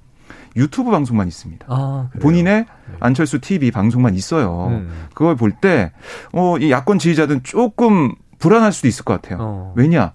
[0.57, 1.65] 유튜브 방송만 있습니다.
[1.69, 2.95] 아, 본인의 네.
[2.99, 4.67] 안철수 TV 방송만 있어요.
[4.71, 4.89] 음.
[5.13, 5.91] 그걸 볼 때,
[6.33, 9.37] 어, 이 야권 지지자들은 조금 불안할 수도 있을 것 같아요.
[9.39, 9.73] 어.
[9.75, 10.13] 왜냐?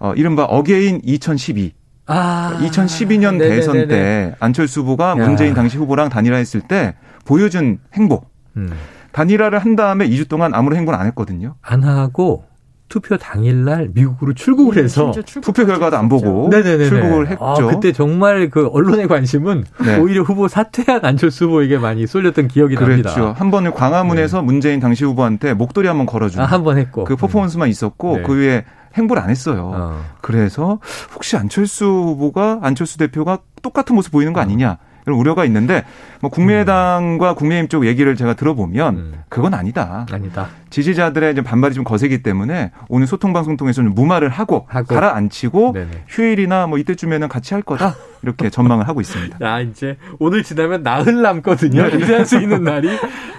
[0.00, 1.72] 어, 이른바 again 2012.
[2.06, 3.54] 아, 2012년 네네네네.
[3.56, 8.22] 대선 때 안철수 후보가 문재인 당시 후보랑 단일화했을 때 보여준 행보.
[8.56, 8.72] 음.
[9.12, 11.54] 단일화를 한 다음에 2주 동안 아무런 행보는 안 했거든요.
[11.62, 12.44] 안 하고
[12.88, 16.88] 투표 당일날 미국으로 출국을 네, 해서 투표 결과도 안 보고 네네네네.
[16.88, 17.42] 출국을 했죠.
[17.44, 19.98] 아, 그때 정말 그 언론의 관심은 네.
[19.98, 23.08] 오히려 후보 사퇴한 안철수 후보에게 많이 쏠렸던 기억이 그랬죠.
[23.08, 23.34] 납니다.
[23.38, 24.44] 한 번은 광화문에서 네.
[24.44, 28.22] 문재인 당시 후보한테 목도리 한 번 걸어주고 아, 한번 했고 그 퍼포먼스만 있었고 네.
[28.24, 28.64] 그 위에
[28.96, 29.70] 행보를 안 했어요.
[29.74, 30.04] 어.
[30.20, 30.78] 그래서
[31.14, 34.42] 혹시 안철수 후보가 안철수 대표가 똑같은 모습 보이는 거 어.
[34.42, 34.78] 아니냐?
[35.06, 35.84] 이런 우려가 있는데
[36.20, 39.12] 뭐 국민의당과 국민의힘 쪽 얘기를 제가 들어보면 음.
[39.28, 40.06] 그건 아니다.
[40.12, 40.48] 아니다.
[40.70, 44.94] 지지자들의 이제 반발이 좀 거세기 때문에 오늘 소통 방송 통해서 좀 무마를 하고, 하고.
[44.94, 45.90] 가라앉히고 네네.
[46.08, 49.38] 휴일이나 뭐 이때쯤에는 같이 할 거다 이렇게 전망을 하고 있습니다.
[49.44, 51.90] 야 이제 오늘 지나면 나흘 남거든요.
[51.90, 51.96] 네.
[51.96, 52.88] 이제 할수 있는 날이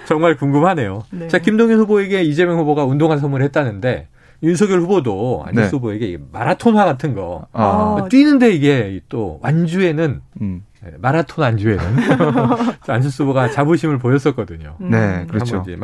[0.04, 1.04] 정말 궁금하네요.
[1.10, 1.28] 네.
[1.28, 4.08] 자 김동연 후보에게 이재명 후보가 운동화 선물했다는데
[4.42, 5.76] 윤석열 후보도 안철수 네.
[5.76, 8.06] 후보에게 마라톤화 같은 거 아.
[8.10, 10.64] 뛰는데 이게 또 완주에는 음.
[10.82, 11.82] 네, 마라톤 완주에는
[12.88, 14.76] 안철수 후보가 자부심을 보였었거든요.
[14.80, 14.90] 음.
[14.90, 15.56] 네, 그렇죠.
[15.56, 15.76] 한번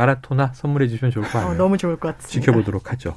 [0.52, 1.50] 선물해 주시면 좋을 것 같아요.
[1.52, 2.28] 어, 너무 좋을 것 같습니다.
[2.28, 3.14] 지켜보도록 하죠.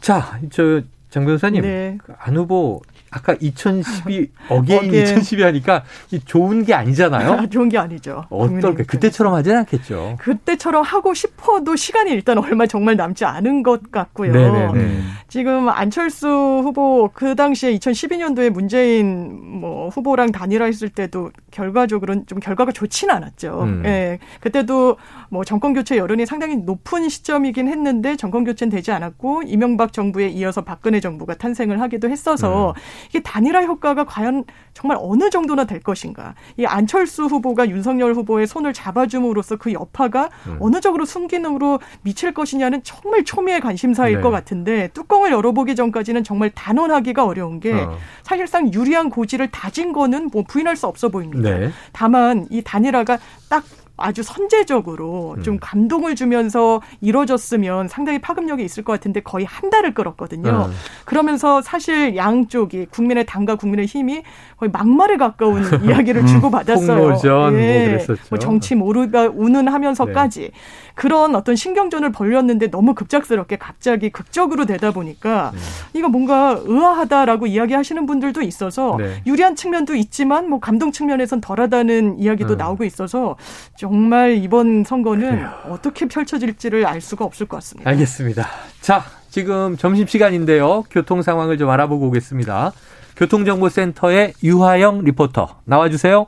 [0.00, 1.96] 자, 저 장 변호사님, 네.
[2.04, 5.84] 그 안 후보 아까 2012 again 2012 하니까
[6.24, 7.48] 좋은 게 아니잖아요.
[7.48, 8.26] 좋은 게 아니죠.
[8.30, 8.84] 어떨까?
[8.84, 10.16] 그때처럼 하진 않겠죠.
[10.18, 14.32] 그때처럼 하고 싶어도 시간이 일단 얼마 정말 남지 않은 것 같고요.
[14.32, 15.00] 네네네.
[15.28, 23.14] 지금 안철수 후보 그 당시에 2012년도에 문재인 뭐 후보랑 단일화했을 때도 결과적으로는 좀 결과가 좋지는
[23.14, 23.62] 않았죠.
[23.62, 23.82] 음.
[23.84, 24.18] 예.
[24.40, 24.96] 그때도
[25.30, 30.62] 뭐 정권 교체 여론이 상당히 높은 시점이긴 했는데 정권 교체는 되지 않았고 이명박 정부에 이어서
[30.62, 32.74] 박근혜 정부가 탄생을 하기도 했어서 음.
[33.08, 36.34] 이게 단일화 효과가 과연 정말 어느 정도나 될 것인가.
[36.56, 40.56] 이 안철수 후보가 윤석열 후보의 손을 잡아줌으로써 그 여파가 음.
[40.60, 44.20] 어느 정도로 순기능으로 미칠 것이냐는 정말 초미의 관심사일 네.
[44.20, 47.96] 것 같은데 뚜껑을 열어보기 전까지는 정말 단언하기가 어려운 게 어.
[48.22, 51.50] 사실상 유리한 고지를 다진 거는 뭐 부인할 수 없어 보입니다.
[51.50, 51.70] 네.
[51.92, 53.64] 다만 이 단일화가 딱
[53.98, 55.42] 아주 선제적으로 음.
[55.42, 60.66] 좀 감동을 주면서 이뤄졌으면 상당히 파급력이 있을 것 같은데 거의 한 달을 끌었거든요.
[60.68, 60.72] 음.
[61.04, 64.22] 그러면서 사실 양쪽이 국민의 당과 국민의 힘이
[64.58, 66.26] 거의 막말에 가까운 이야기를 음.
[66.26, 66.98] 주고받았어요.
[66.98, 67.78] 폭로전 뭐 예.
[67.78, 68.22] 뭐 그랬었죠.
[68.30, 70.50] 뭐 정치 모르가 운운하면서까지 네.
[70.94, 75.60] 그런 어떤 신경전을 벌였는데 너무 급작스럽게 갑자기 극적으로 되다 보니까 네.
[75.98, 79.22] 이거 뭔가 의아하다라고 이야기하시는 분들도 있어서 네.
[79.26, 82.58] 유리한 측면도 있지만 뭐 감동 측면에선 덜하다는 이야기도 음.
[82.58, 83.36] 나오고 있어서
[83.76, 85.50] 정말 이번 선거는 그래요.
[85.70, 87.88] 어떻게 펼쳐질지를 알 수가 없을 것 같습니다.
[87.90, 88.48] 알겠습니다.
[88.80, 90.82] 자, 지금 점심시간인데요.
[90.90, 92.72] 교통 상황을 좀 알아보고 오겠습니다.
[93.18, 96.26] 교통정보센터의 유하영 리포터 나와주세요.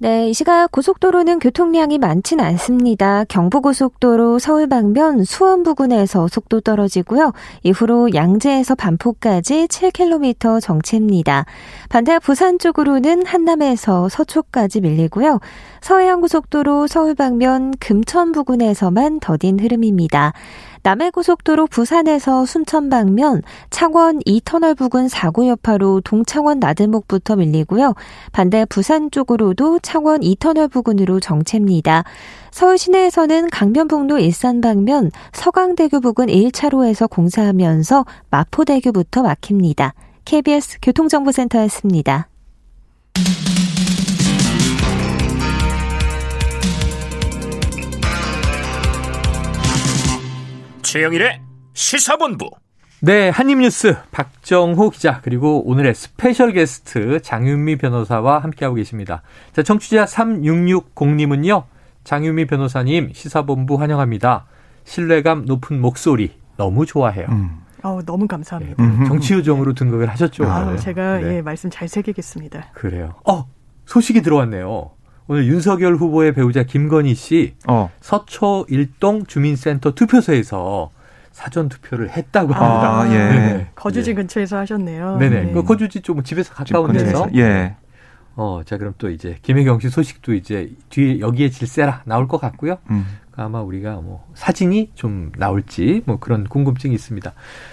[0.00, 3.24] 네, 이 시각 고속도로는 교통량이 많진 않습니다.
[3.24, 7.32] 경부고속도로 서울 방면 수원 부근에서 속도 떨어지고요.
[7.64, 11.46] 이후로 양재에서 반포까지 7km 정체입니다.
[11.88, 15.40] 반대 부산 쪽으로는 한남에서 서초까지 밀리고요.
[15.80, 20.32] 서해안고속도로 서울 방면 금천 부근에서만 더딘 흐름입니다.
[20.82, 27.94] 남해고속도로 부산에서 순천 방면 창원 2터널 부근 사고 여파로 동창원 나들목부터 밀리고요.
[28.32, 32.04] 반대 부산 쪽으로도 창원 2터널 부근으로 정체입니다.
[32.50, 39.94] 서울 시내에서는 강변북로 일산 방면 서강대교 부근 1차로에서 공사하면서 마포대교부터 막힙니다.
[40.24, 42.28] KBS 교통정보센터였습니다.
[50.88, 51.42] 최영일의
[51.74, 52.48] 시사본부.
[53.02, 59.20] 네, 한입뉴스 박정호 기자 그리고 오늘의 special 게스트 장윤미 변호사와 함께하고 계십니다.
[59.52, 61.64] 자, 청취자 3660님은요.
[62.04, 64.46] 장윤미 변호사님 시사본부 환영합니다.
[64.84, 67.26] 신뢰감 높은 목소리 너무 좋아해요.
[67.28, 67.60] 음.
[67.82, 68.82] 어, 너무 감사합니다.
[68.82, 70.44] 네, 정치 요정으로 등극을 하셨죠.
[70.44, 71.36] 아, 제가 네.
[71.36, 72.72] 예, 말씀 잘 새기겠습니다.
[72.72, 73.14] 그래요.
[73.28, 73.46] 어,
[73.84, 74.92] 소식이 들어왔네요.
[75.28, 77.90] 오늘 윤석열 후보의 배우자 김건희 씨 어.
[78.00, 80.90] 서초 일동 주민센터 투표소에서
[81.32, 83.00] 사전 투표를 했다고 합니다.
[83.00, 83.18] 아, 예.
[83.18, 83.66] 네.
[83.74, 84.14] 거주지 예.
[84.14, 85.18] 근처에서 하셨네요.
[85.18, 85.42] 네네.
[85.42, 85.52] 네.
[85.52, 87.28] 그 거주지 좀 집에서 가까운 데서.
[87.36, 87.76] 예.
[88.36, 92.78] 어, 자 그럼 또 이제 김혜경 씨 소식도 이제 뒤에 여기에 질세라 나올 것 같고요.
[92.90, 93.04] 음.
[93.36, 97.32] 아마 우리가 뭐 사진이 좀 나올지 뭐 그런 궁금증이 있습니다.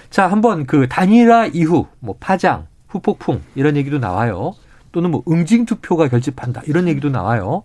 [0.09, 4.53] 자, 한번 그 단일화 이후 뭐 파장 후폭풍 이런 얘기도 나와요.
[4.95, 7.63] 또는 뭐 응징 투표가 결집한다 이런 얘기도 나와요.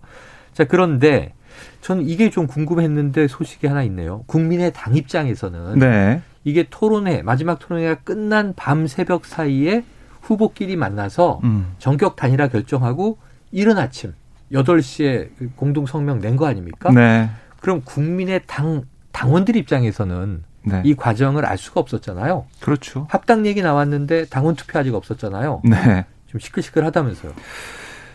[0.53, 1.33] 자 그런데
[1.79, 4.23] 저는 이게 좀 궁금했는데 소식이 하나 있네요.
[4.27, 6.21] 국민의 당 입장에서는 네.
[6.43, 9.85] 이게 토론회 마지막 토론회가 끝난 밤 새벽 사이에
[10.23, 11.73] 후보끼리 만나서 음.
[11.79, 13.17] 전격 단일화 결정하고
[13.53, 14.13] 이른 아침
[14.51, 16.91] 8시에 공동 성명 낸 거 아닙니까?
[16.91, 17.29] 네.
[17.61, 20.81] 그럼 국민의 당 당원들 입장에서는 네.
[20.83, 22.45] 이 과정을 알 수가 없었잖아요.
[22.59, 23.07] 그렇죠.
[23.09, 25.61] 합당 얘기 나왔는데 당원 투표 아직 없었잖아요.
[25.63, 26.05] 네.
[26.31, 27.33] 좀 시끌시끌하다면서요.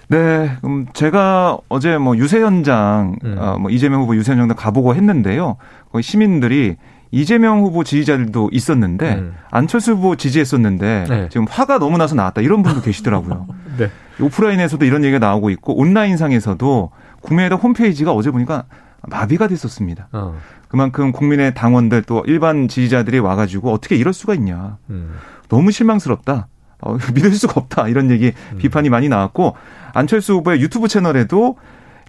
[0.08, 3.36] 네, 음, 제가 어제 뭐 유세 현장, 음.
[3.38, 5.56] 어, 뭐 이재명 후보 유세 현장도 가보고 했는데요.
[5.92, 6.76] 거기 시민들이
[7.10, 9.34] 이재명 후보 지지자들도 있었는데 음.
[9.50, 11.28] 안철수 후보 지지했었는데 네.
[11.30, 13.46] 지금 화가 너무 나서 나왔다 이런 분도 계시더라고요.
[13.78, 13.90] 네.
[14.20, 18.64] 오프라인에서도 이런 얘기가 나오고 있고 온라인상에서도 국민의당 홈페이지가 어제 보니까
[19.02, 20.08] 마비가 됐었습니다.
[20.12, 20.36] 어.
[20.68, 24.78] 그만큼 국민의 당원들 또 일반 지지자들이 와가지고 어떻게 이럴 수가 있냐.
[24.90, 25.16] 음.
[25.48, 26.48] 너무 실망스럽다.
[26.80, 27.88] 어, 믿을 수가 없다.
[27.88, 28.58] 이런 얘기 음.
[28.58, 29.54] 비판이 많이 나왔고
[29.94, 31.56] 안철수 후보의 유튜브 채널에도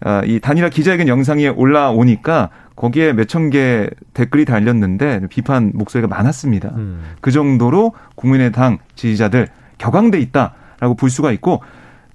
[0.05, 6.69] 어, 이 단일화 기자회견 영상이 올라오니까 거기에 몇 천 개 댓글이 달렸는데 비판 목소리가 많았습니다.
[6.75, 7.01] 음.
[7.21, 9.47] 그 정도로 국민의당 지지자들
[9.79, 11.61] 격앙돼 있다라고 볼 수가 있고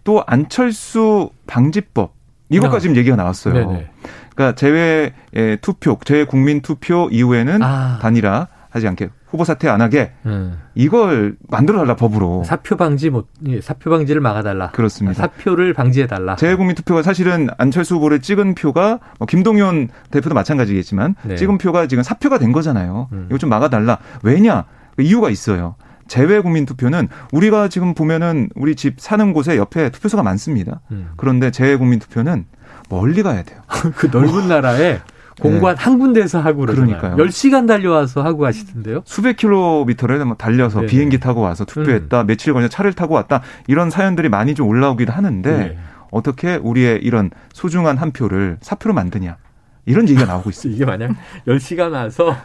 [0.04, 2.14] 또 안철수 방지법
[2.50, 2.80] 이것까지 아.
[2.80, 3.54] 지금 얘기가 나왔어요.
[3.54, 3.90] 네네.
[4.34, 5.12] 그러니까 재외
[5.60, 7.98] 투표, 재외 국민 투표 이후에는 아.
[8.00, 10.58] 단일화 하지 않게 후보 사퇴 안 하게 음.
[10.74, 15.14] 이걸 만들어 달라 법으로 사표 방지 못 예, 사표 방지를 막아 달라 그렇습니다.
[15.22, 16.36] 사표를 방지해 달라.
[16.36, 21.36] 재외국민 투표가 사실은 안철수 후보를 찍은 표가 뭐 김동연 대표도 마찬가지겠지만 네.
[21.36, 23.08] 찍은 표가 지금 사표가 된 거잖아요.
[23.12, 23.26] 음.
[23.28, 23.98] 이거 좀 막아 달라.
[24.22, 24.64] 왜냐?
[24.98, 25.74] 이유가 있어요.
[26.08, 30.80] 재외국민 투표는 우리가 지금 보면은 우리 집 사는 곳에 옆에 투표소가 많습니다.
[30.90, 31.10] 음.
[31.16, 32.46] 그런데 재외국민 투표는
[32.88, 33.60] 멀리 가야 돼요.
[33.96, 35.00] 그 넓은 나라에
[35.42, 35.82] 공관 네.
[35.82, 37.16] 한 군데에서 하고 그러니까요.
[37.16, 39.02] 10시간 달려와서 하고 가시던데요.
[39.04, 40.86] 수백 킬로미터를 뭐 달려서 네.
[40.86, 42.20] 비행기 타고 와서 투표했다.
[42.20, 42.26] 음.
[42.26, 43.42] 며칠 걸려 차를 타고 왔다.
[43.66, 45.78] 이런 사연들이 많이 좀 올라오기도 하는데 네.
[46.10, 49.36] 어떻게 우리의 이런 소중한 한 표를 사표로 만드냐.
[49.84, 50.72] 이런 얘기가 나오고 있어요.
[50.74, 51.10] 이게 만약
[51.48, 52.36] 10시간 와서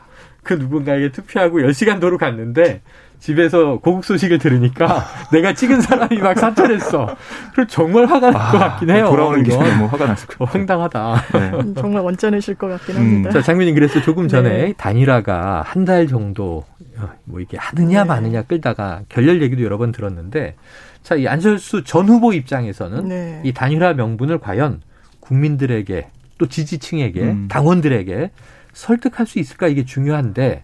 [0.43, 2.81] 그 누군가에게 투표하고 10시간 도로 갔는데
[3.19, 7.15] 집에서 고국 소식을 들으니까 내가 찍은 사람이 막 사퇴했어.
[7.53, 9.07] 그럼 정말 화가 날것 아, 같긴 해요.
[9.09, 10.51] 돌아오는 길에 뭐 화가 났을 것 같아요.
[10.59, 11.23] 황당하다.
[11.33, 11.39] 네.
[11.57, 13.29] 음, 정말 원짠으실 것 같긴 합니다.
[13.29, 13.33] 음.
[13.33, 14.73] 자, 장민님 그래서 조금 전에 네.
[14.77, 16.65] 단일화가 한 달 정도
[16.97, 18.07] 어, 뭐 이게 하느냐 네.
[18.09, 20.55] 마느냐 끌다가 결렬 얘기도 여러 번 들었는데
[21.01, 23.41] 자, 이 안철수 전 후보 입장에서는 네.
[23.45, 24.81] 이 단일화 명분을 과연
[25.21, 27.47] 국민들에게 또 지지층에게 음.
[27.49, 28.31] 당원들에게
[28.73, 30.63] 설득할 수 있을까 이게 중요한데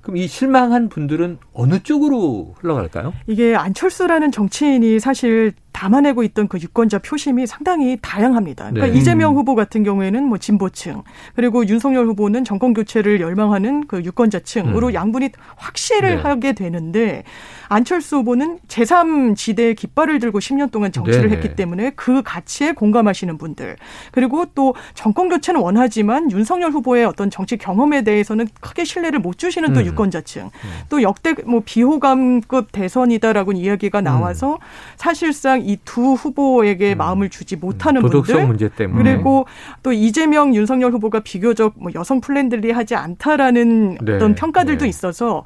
[0.00, 3.12] 그럼 이 실망한 분들은 어느 쪽으로 흘러갈까요?
[3.26, 8.70] 이게 안철수라는 정치인이 사실 담아내고 있던 그 유권자 표심이 상당히 다양합니다.
[8.70, 8.98] 그러니까 네.
[8.98, 11.02] 이재명 후보 같은 경우에는 뭐 진보층,
[11.34, 14.94] 그리고 윤석열 후보는 정권 교체를 열망하는 그 유권자층으로 음.
[14.94, 16.22] 양분이 확실을 네.
[16.22, 17.24] 하게 되는데
[17.68, 21.36] 안철수 후보는 제3지대의 깃발을 들고 10년 동안 정치를 네네.
[21.36, 23.76] 했기 때문에 그 가치에 공감하시는 분들
[24.12, 29.72] 그리고 또 정권 교체는 원하지만 윤석열 후보의 어떤 정치 경험에 대해서는 크게 신뢰를 못 주시는
[29.72, 29.86] 또 음.
[29.86, 30.70] 유권자층 음.
[30.88, 34.04] 또 역대 뭐 비호감급 대선이다라고 이야기가 음.
[34.04, 34.58] 나와서 음.
[34.96, 36.98] 사실상 이 두 후보에게 음.
[36.98, 39.46] 마음을 주지 못하는 도덕성 분들 문제 때문에 그리고
[39.82, 44.14] 또 이재명 윤석열 후보가 비교적 뭐 여성 friendly하지 않다라는 네.
[44.14, 44.88] 어떤 평가들도 네.
[44.88, 45.44] 있어서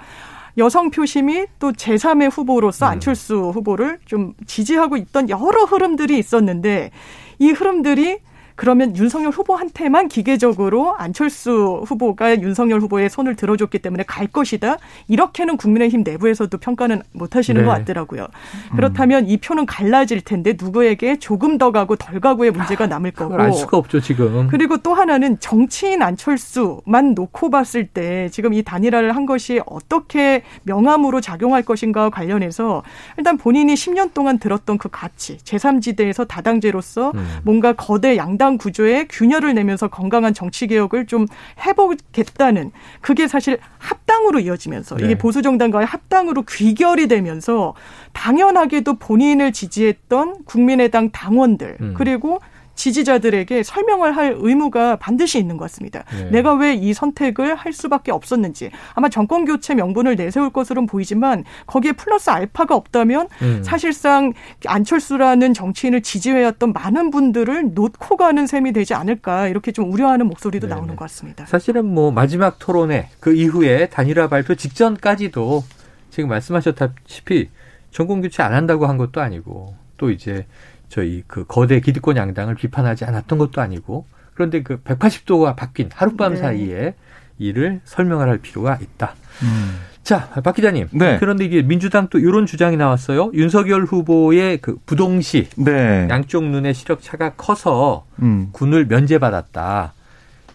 [0.57, 2.93] 여성 표심이 또 제3의 후보로서 음.
[2.93, 6.91] 안철수 후보를 좀 지지하고 있던 여러 흐름들이 있었는데
[7.39, 8.19] 이 흐름들이
[8.59, 14.79] 그러면 윤석열 후보한테만 기계적으로 안철수 후보가 윤석열 후보의 손을 들어줬기 때문에 갈 것이다.
[15.07, 17.65] 이렇게는 국민의힘 내부에서도 평가는 못 하시는 네.
[17.65, 18.27] 것 같더라고요.
[18.75, 23.37] 그렇다면 이 표는 갈라질 텐데 누구에게 조금 더 가고 덜 가고의 문제가 아, 남을 거고.
[23.41, 24.49] 알 수가 없죠, 지금.
[24.49, 31.21] 그리고 또 하나는 정치인 안철수만 놓고 봤을 때 지금 이 단일화를 한 것이 어떻게 명함으로
[31.21, 32.83] 작용할 것인가 관련해서
[33.19, 37.39] 일단 본인이 10년 동안 들었던 그 가치, 제3지대에서 다당제로서 음.
[37.45, 41.27] 뭔가 거대 양당 정당 구조에 균열을 내면서 건강한 정치 개혁을 좀
[41.67, 45.05] 해보겠다는 그게 사실 합당으로 이어지면서 네.
[45.05, 47.75] 이게 보수 정당과의 합당으로 귀결이 되면서
[48.15, 51.95] 당연하게도 본인을 지지했던 국민의당 당원들 음.
[51.95, 52.41] 그리고
[52.79, 56.05] 지지자들에게 설명을 할 의무가 반드시 있는 것 같습니다.
[56.13, 56.31] 네.
[56.31, 61.93] 내가 왜 이 선택을 할 수밖에 없었는지 아마 정권 교체 명분을 내세울 것으로는 보이지만 거기에
[61.93, 63.63] 플러스 알파가 없다면 음.
[63.65, 64.33] 사실상
[64.67, 70.75] 안철수라는 정치인을 지지해왔던 많은 분들을 놓고 가는 셈이 되지 않을까 이렇게 좀 우려하는 목소리도 네
[70.75, 71.47] 나오는 것 같습니다.
[71.47, 75.65] 사실은 뭐 마지막 토론회 그 이후에 단일화 발표 직전까지도
[76.11, 77.49] 지금 말씀하셨다시피
[77.91, 80.47] 정권 교체 안 한다고 한 것도 아니고 또 이제
[80.89, 86.39] 저희 그 거대 기득권 양당을 비판하지 않았던 것도 아니고 그런데 그 180도가 바뀐 하룻밤 네.
[86.39, 86.95] 사이에
[87.39, 89.15] 이를 설명을 할 필요가 있다.
[89.43, 89.81] 음.
[90.03, 90.89] 자, 박 기자님.
[90.93, 91.19] 네.
[91.19, 93.31] 그런데 이게 민주당 또 이런 주장이 나왔어요.
[93.35, 95.49] 윤석열 후보의 그 부동시.
[95.57, 96.09] 네.
[96.09, 98.49] 양쪽 눈의 시력 차가 커서 음.
[98.53, 99.93] 군을 면제받았다.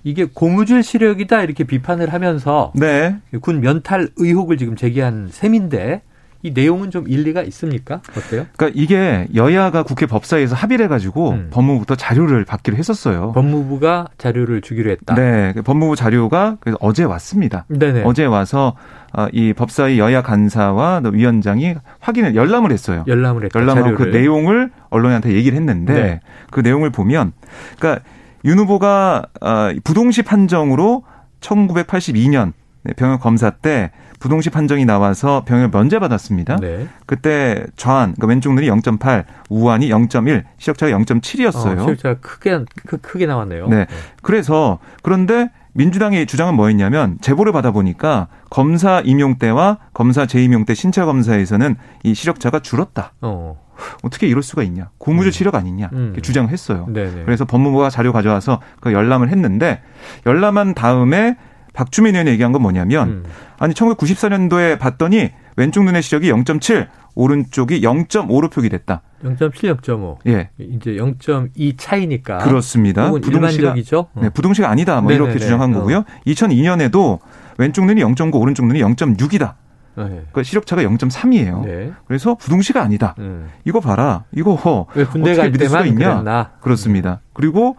[0.04, 3.16] 이게 고무줄 시력이다 이렇게 비판을 하면서 네.
[3.42, 6.02] 군 면탈 의혹을 지금 제기한 셈인데
[6.44, 8.02] 이 내용은 좀 일리가 있습니까?
[8.18, 8.46] 어때요?
[8.58, 11.48] 그러니까 이게 여야가 국회 법사위에서 합의를 해가지고 음.
[11.52, 13.32] 법무부부터 자료를 받기로 했었어요.
[13.32, 15.16] 법무부가 자료를 주기로 했다.
[15.16, 17.66] 네, 그 법무부 자료가 그래서 어제 왔습니다.
[17.70, 18.04] 네네.
[18.04, 18.76] 어제 와서
[19.14, 23.06] 어, 이 법사위 여야 간사와 위원장이 확인을 열람을 했어요.
[23.08, 23.60] 열람을 했다.
[23.60, 26.20] 열람하고 그 내용을 언론한테 얘기를 했는데 네.
[26.52, 27.32] 그 내용을 보면,
[27.78, 28.04] 그러니까
[28.44, 31.04] 윤 후보가 어, 부동시 판정으로
[31.40, 32.54] 1982년
[32.96, 36.58] 병역 검사 때 부동시 판정이 나와서 병역 면제 받았습니다.
[36.58, 36.88] 네.
[37.06, 41.78] 그때 좌안, 그러니까 왼쪽 눈이 0.8, 우안이 0.1, 시력차가 0.7이었어요.
[41.80, 43.68] 어, 시력차가 크게 크 게 나왔네요.
[43.68, 43.86] 네.
[44.22, 51.76] 그래서 그런데 민주당의 주장은 뭐였냐면 제보를 받아보니까 검사 임용 때와 검사 재임용 때 신체 검사에서는
[52.04, 53.14] 이 시력차가 줄었다.
[53.22, 53.62] 어.
[54.04, 54.90] 어떻게 이럴 수가 있냐?
[55.00, 55.32] 고무줄 음.
[55.32, 55.90] 시력 아니냐?
[55.94, 56.16] 음.
[56.22, 56.86] 주장을 했어요.
[56.90, 57.24] 네네.
[57.26, 59.82] 그래서 법무부가 자료 가져와서 그 열람을 했는데
[60.28, 61.38] 열람한 다음에
[61.74, 63.24] 박주민 의원이 얘기한 건 뭐냐면 음.
[63.58, 69.02] 아니 1994년도에 봤더니 왼쪽 눈의 시력이 0.7, 오른쪽이 0.5로 표기됐다.
[69.24, 70.18] 0.7, 0.5.
[70.28, 70.50] 예.
[70.58, 72.40] 이제 0.2 차이니까.
[72.40, 73.12] 그렇습니다.
[73.12, 75.00] 부동시가 죠 네, 부동시가 아니다.
[75.02, 75.26] 뭐 네네네.
[75.26, 75.80] 이렇게 주장한 어.
[75.80, 76.04] 거고요.
[76.26, 77.20] 2002년에도
[77.58, 79.54] 왼쪽 눈이 0.9, 오른쪽 눈이 0.6이다.
[79.96, 80.04] 네.
[80.06, 81.66] 그러니까 시력차가 0.3이에요.
[81.66, 81.92] 네.
[82.08, 83.14] 그래서 부동시가 아니다.
[83.20, 83.50] 음.
[83.64, 84.24] 이거 봐라.
[84.36, 86.14] 이거 왜 군대 갈 믿을 수가 있냐?
[86.14, 86.52] 그랬나?
[86.62, 87.22] 그렇습니다.
[87.34, 87.78] 그리고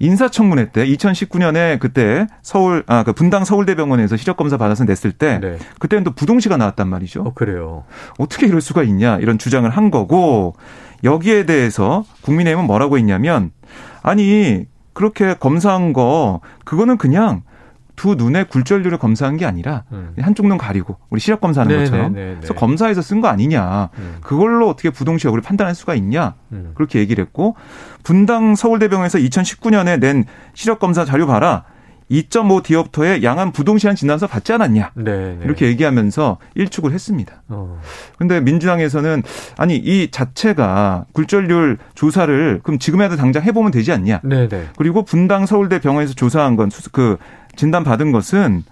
[0.00, 5.58] 인사청문회 때 2019년에 그때 서울 아 그 분당 서울대병원에서 시력 검사 받아서 냈을 때 네.
[5.78, 7.22] 그때는 또 부동시가 나왔단 말이죠.
[7.22, 7.84] 어, 그래요.
[8.18, 10.56] 어떻게 이럴 수가 있냐 이런 주장을 한 거고
[11.04, 13.52] 여기에 대해서 국민의힘은 뭐라고 했냐면
[14.02, 17.42] 아니 그렇게 검사한 거 그거는 그냥
[17.96, 20.14] 두 눈의 굴절률을 검사한 게 아니라 음.
[20.20, 21.90] 한쪽 눈 가리고 우리 시력 검사하는 네네네네.
[21.90, 22.36] 것처럼 네, 네, 네.
[22.36, 24.16] 그래서 검사해서 쓴 거 아니냐 음.
[24.20, 26.72] 그걸로 어떻게 부동시 여부를 판단할 수가 있냐 음.
[26.74, 27.56] 그렇게 얘기를 했고
[28.02, 31.64] 분당 서울대병원에서 2019년에 낸 시력 검사 자료 봐라
[32.10, 35.38] 2.5 디옵터의 양한 부동시한 진단서 받지 않았냐 네네.
[35.44, 37.42] 이렇게 얘기하면서 일축을 했습니다.
[38.16, 38.40] 그런데 어.
[38.42, 39.22] 민주당에서는
[39.56, 44.20] 아니 이 자체가 굴절률 조사를 그럼 지금이라도 당장 해보면 되지 않냐.
[44.22, 44.68] 네네.
[44.76, 47.16] 그리고 분당 서울대 병원에서 조사한 건 그
[47.56, 48.64] 진단 받은 것은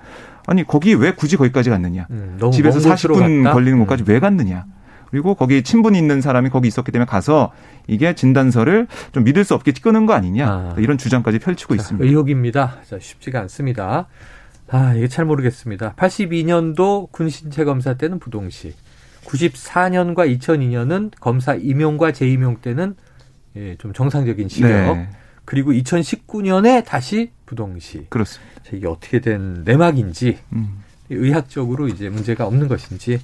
[0.47, 2.07] 아니 거기 왜 굳이 거기까지 갔느냐?
[2.11, 3.55] 음, 집에서 40분 갔다?
[3.55, 4.09] 걸리는 곳까지 음.
[4.09, 4.65] 왜 갔느냐?
[5.11, 7.53] 그리고 거기 친분이 있는 사람이 거기 있었기 때문에 가서
[7.87, 10.75] 이게 진단서를 좀 믿을 수 없게 끄는 거 아니냐 아.
[10.79, 12.07] 이런 주장까지 펼치고 자, 있습니다.
[12.07, 12.79] 의혹입니다.
[12.89, 14.07] 자, 쉽지가 않습니다.
[14.71, 15.95] 아 이게 잘 모르겠습니다.
[15.97, 18.75] 82년도 군신체 검사 때는 부동시,
[19.27, 22.95] 94년과 2002년은 검사 임용과 재임용 때는
[23.57, 24.97] 예, 좀 정상적인 시력.
[24.97, 25.11] 네.
[25.45, 28.07] 그리고 2019년에 다시 부동시.
[28.09, 28.63] 그렇습니다.
[28.73, 30.83] 이게 어떻게 된 내막인지 음.
[31.11, 33.21] 의학적으로 이제 문제가 없는 것인지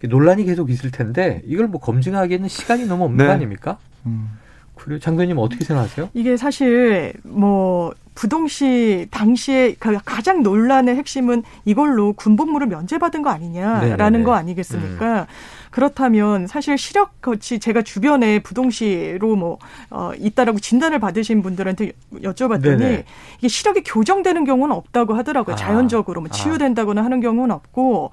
[0.00, 3.26] 논란이 계속 있을 텐데 이걸 뭐 검증하기에는 시간이 너무 없는 네.
[3.26, 3.78] 거 아닙니까?
[4.06, 4.38] 음.
[4.76, 6.10] 그리고 장관님 어떻게 생각하세요?
[6.14, 14.24] 이게 사실 뭐 부동시 당시에 그 가장 논란의 핵심은 이걸로 군복무를 면제받은 거 아니냐라는 네네네.
[14.24, 15.22] 거 아니겠습니까?
[15.22, 15.26] 음.
[15.72, 19.58] 그렇다면 사실 시력 거치 제가 주변에 부동시로 뭐
[19.90, 23.04] 어, 있다라고 진단을 받으신 분들한테 여쭤봤더니 네네.
[23.38, 25.54] 이게 시력이 교정되는 경우는 없다고 하더라고요.
[25.54, 25.56] 아.
[25.56, 26.34] 자연적으로 뭐 아.
[26.34, 28.10] 치유된다거나 하는 경우는 없고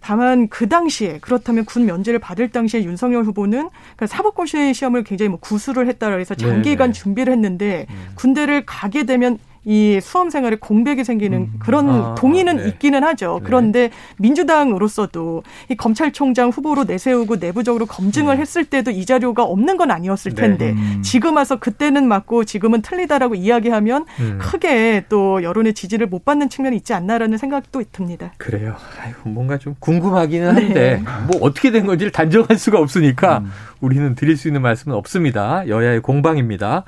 [0.00, 5.38] 다만 그 당시에 그렇다면 군 면제를 받을 당시에 윤석열 후보는 그러니까 사법고시 시험을 굉장히 뭐
[5.40, 6.92] 구수를 했다라 해서 장기간 네네.
[6.92, 8.12] 준비를 했는데 음.
[8.14, 11.52] 군대를 가게 되면 이 수험 생활에 공백이 생기는 음.
[11.60, 12.68] 그런 아, 동의는 네.
[12.68, 13.38] 있기는 하죠.
[13.40, 13.46] 네.
[13.46, 18.40] 그런데 민주당으로서도 이 검찰총장 후보로 내세우고 내부적으로 검증을 음.
[18.40, 20.42] 했을 때도 이 자료가 없는 건 아니었을 네.
[20.42, 20.72] 텐데 네.
[20.72, 21.02] 음.
[21.02, 24.38] 지금 와서 그때는 맞고 지금은 틀리다라고 이야기하면 음.
[24.40, 28.32] 크게 또 여론의 지지를 못 받는 측면이 있지 않나라는 생각도 듭니다.
[28.38, 28.74] 그래요.
[29.00, 31.02] 아이고 뭔가 좀 궁금하기는 한데 네.
[31.28, 33.52] 뭐 어떻게 된 건지를 단정할 수가 없으니까 음.
[33.80, 35.68] 우리는 드릴 수 있는 말씀은 없습니다.
[35.68, 36.84] 여야의 공방입니다.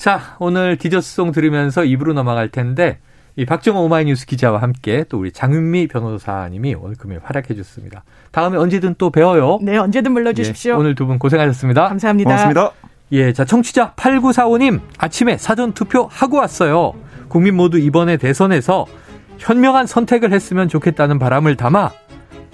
[0.00, 3.00] 자, 오늘 디저스송 들으면서 입으로 넘어갈 텐데
[3.36, 8.02] 이 박정호 오마이뉴스 기자와 함께 또 우리 장윤미 변호사님이 오늘 금요일 활약해 주셨습니다.
[8.32, 9.58] 다음에 언제든 또 배워요.
[9.60, 10.72] 네, 언제든 불러주십시오.
[10.72, 11.88] 예, 오늘 두 분 고생하셨습니다.
[11.88, 12.30] 감사합니다.
[12.30, 12.70] 고맙습니다.
[13.12, 16.94] 예, 자, 청취자 8945님, 아침에 사전 투표 하고 왔어요.
[17.28, 18.86] 국민 모두 이번에 대선에서
[19.36, 21.90] 현명한 선택을 했으면 좋겠다는 바람을 담아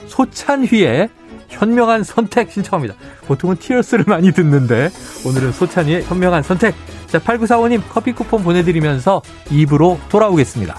[0.09, 1.11] 소찬휘의
[1.47, 2.97] 현명한 선택 신청합니다.
[3.29, 4.91] 보통은 티어스를 많이 듣는데
[5.25, 6.75] 오늘은 소찬이의 현명한 선택.
[7.21, 10.79] 8945님 커피 쿠폰 보내드리면서 입으로 돌아오겠습니다.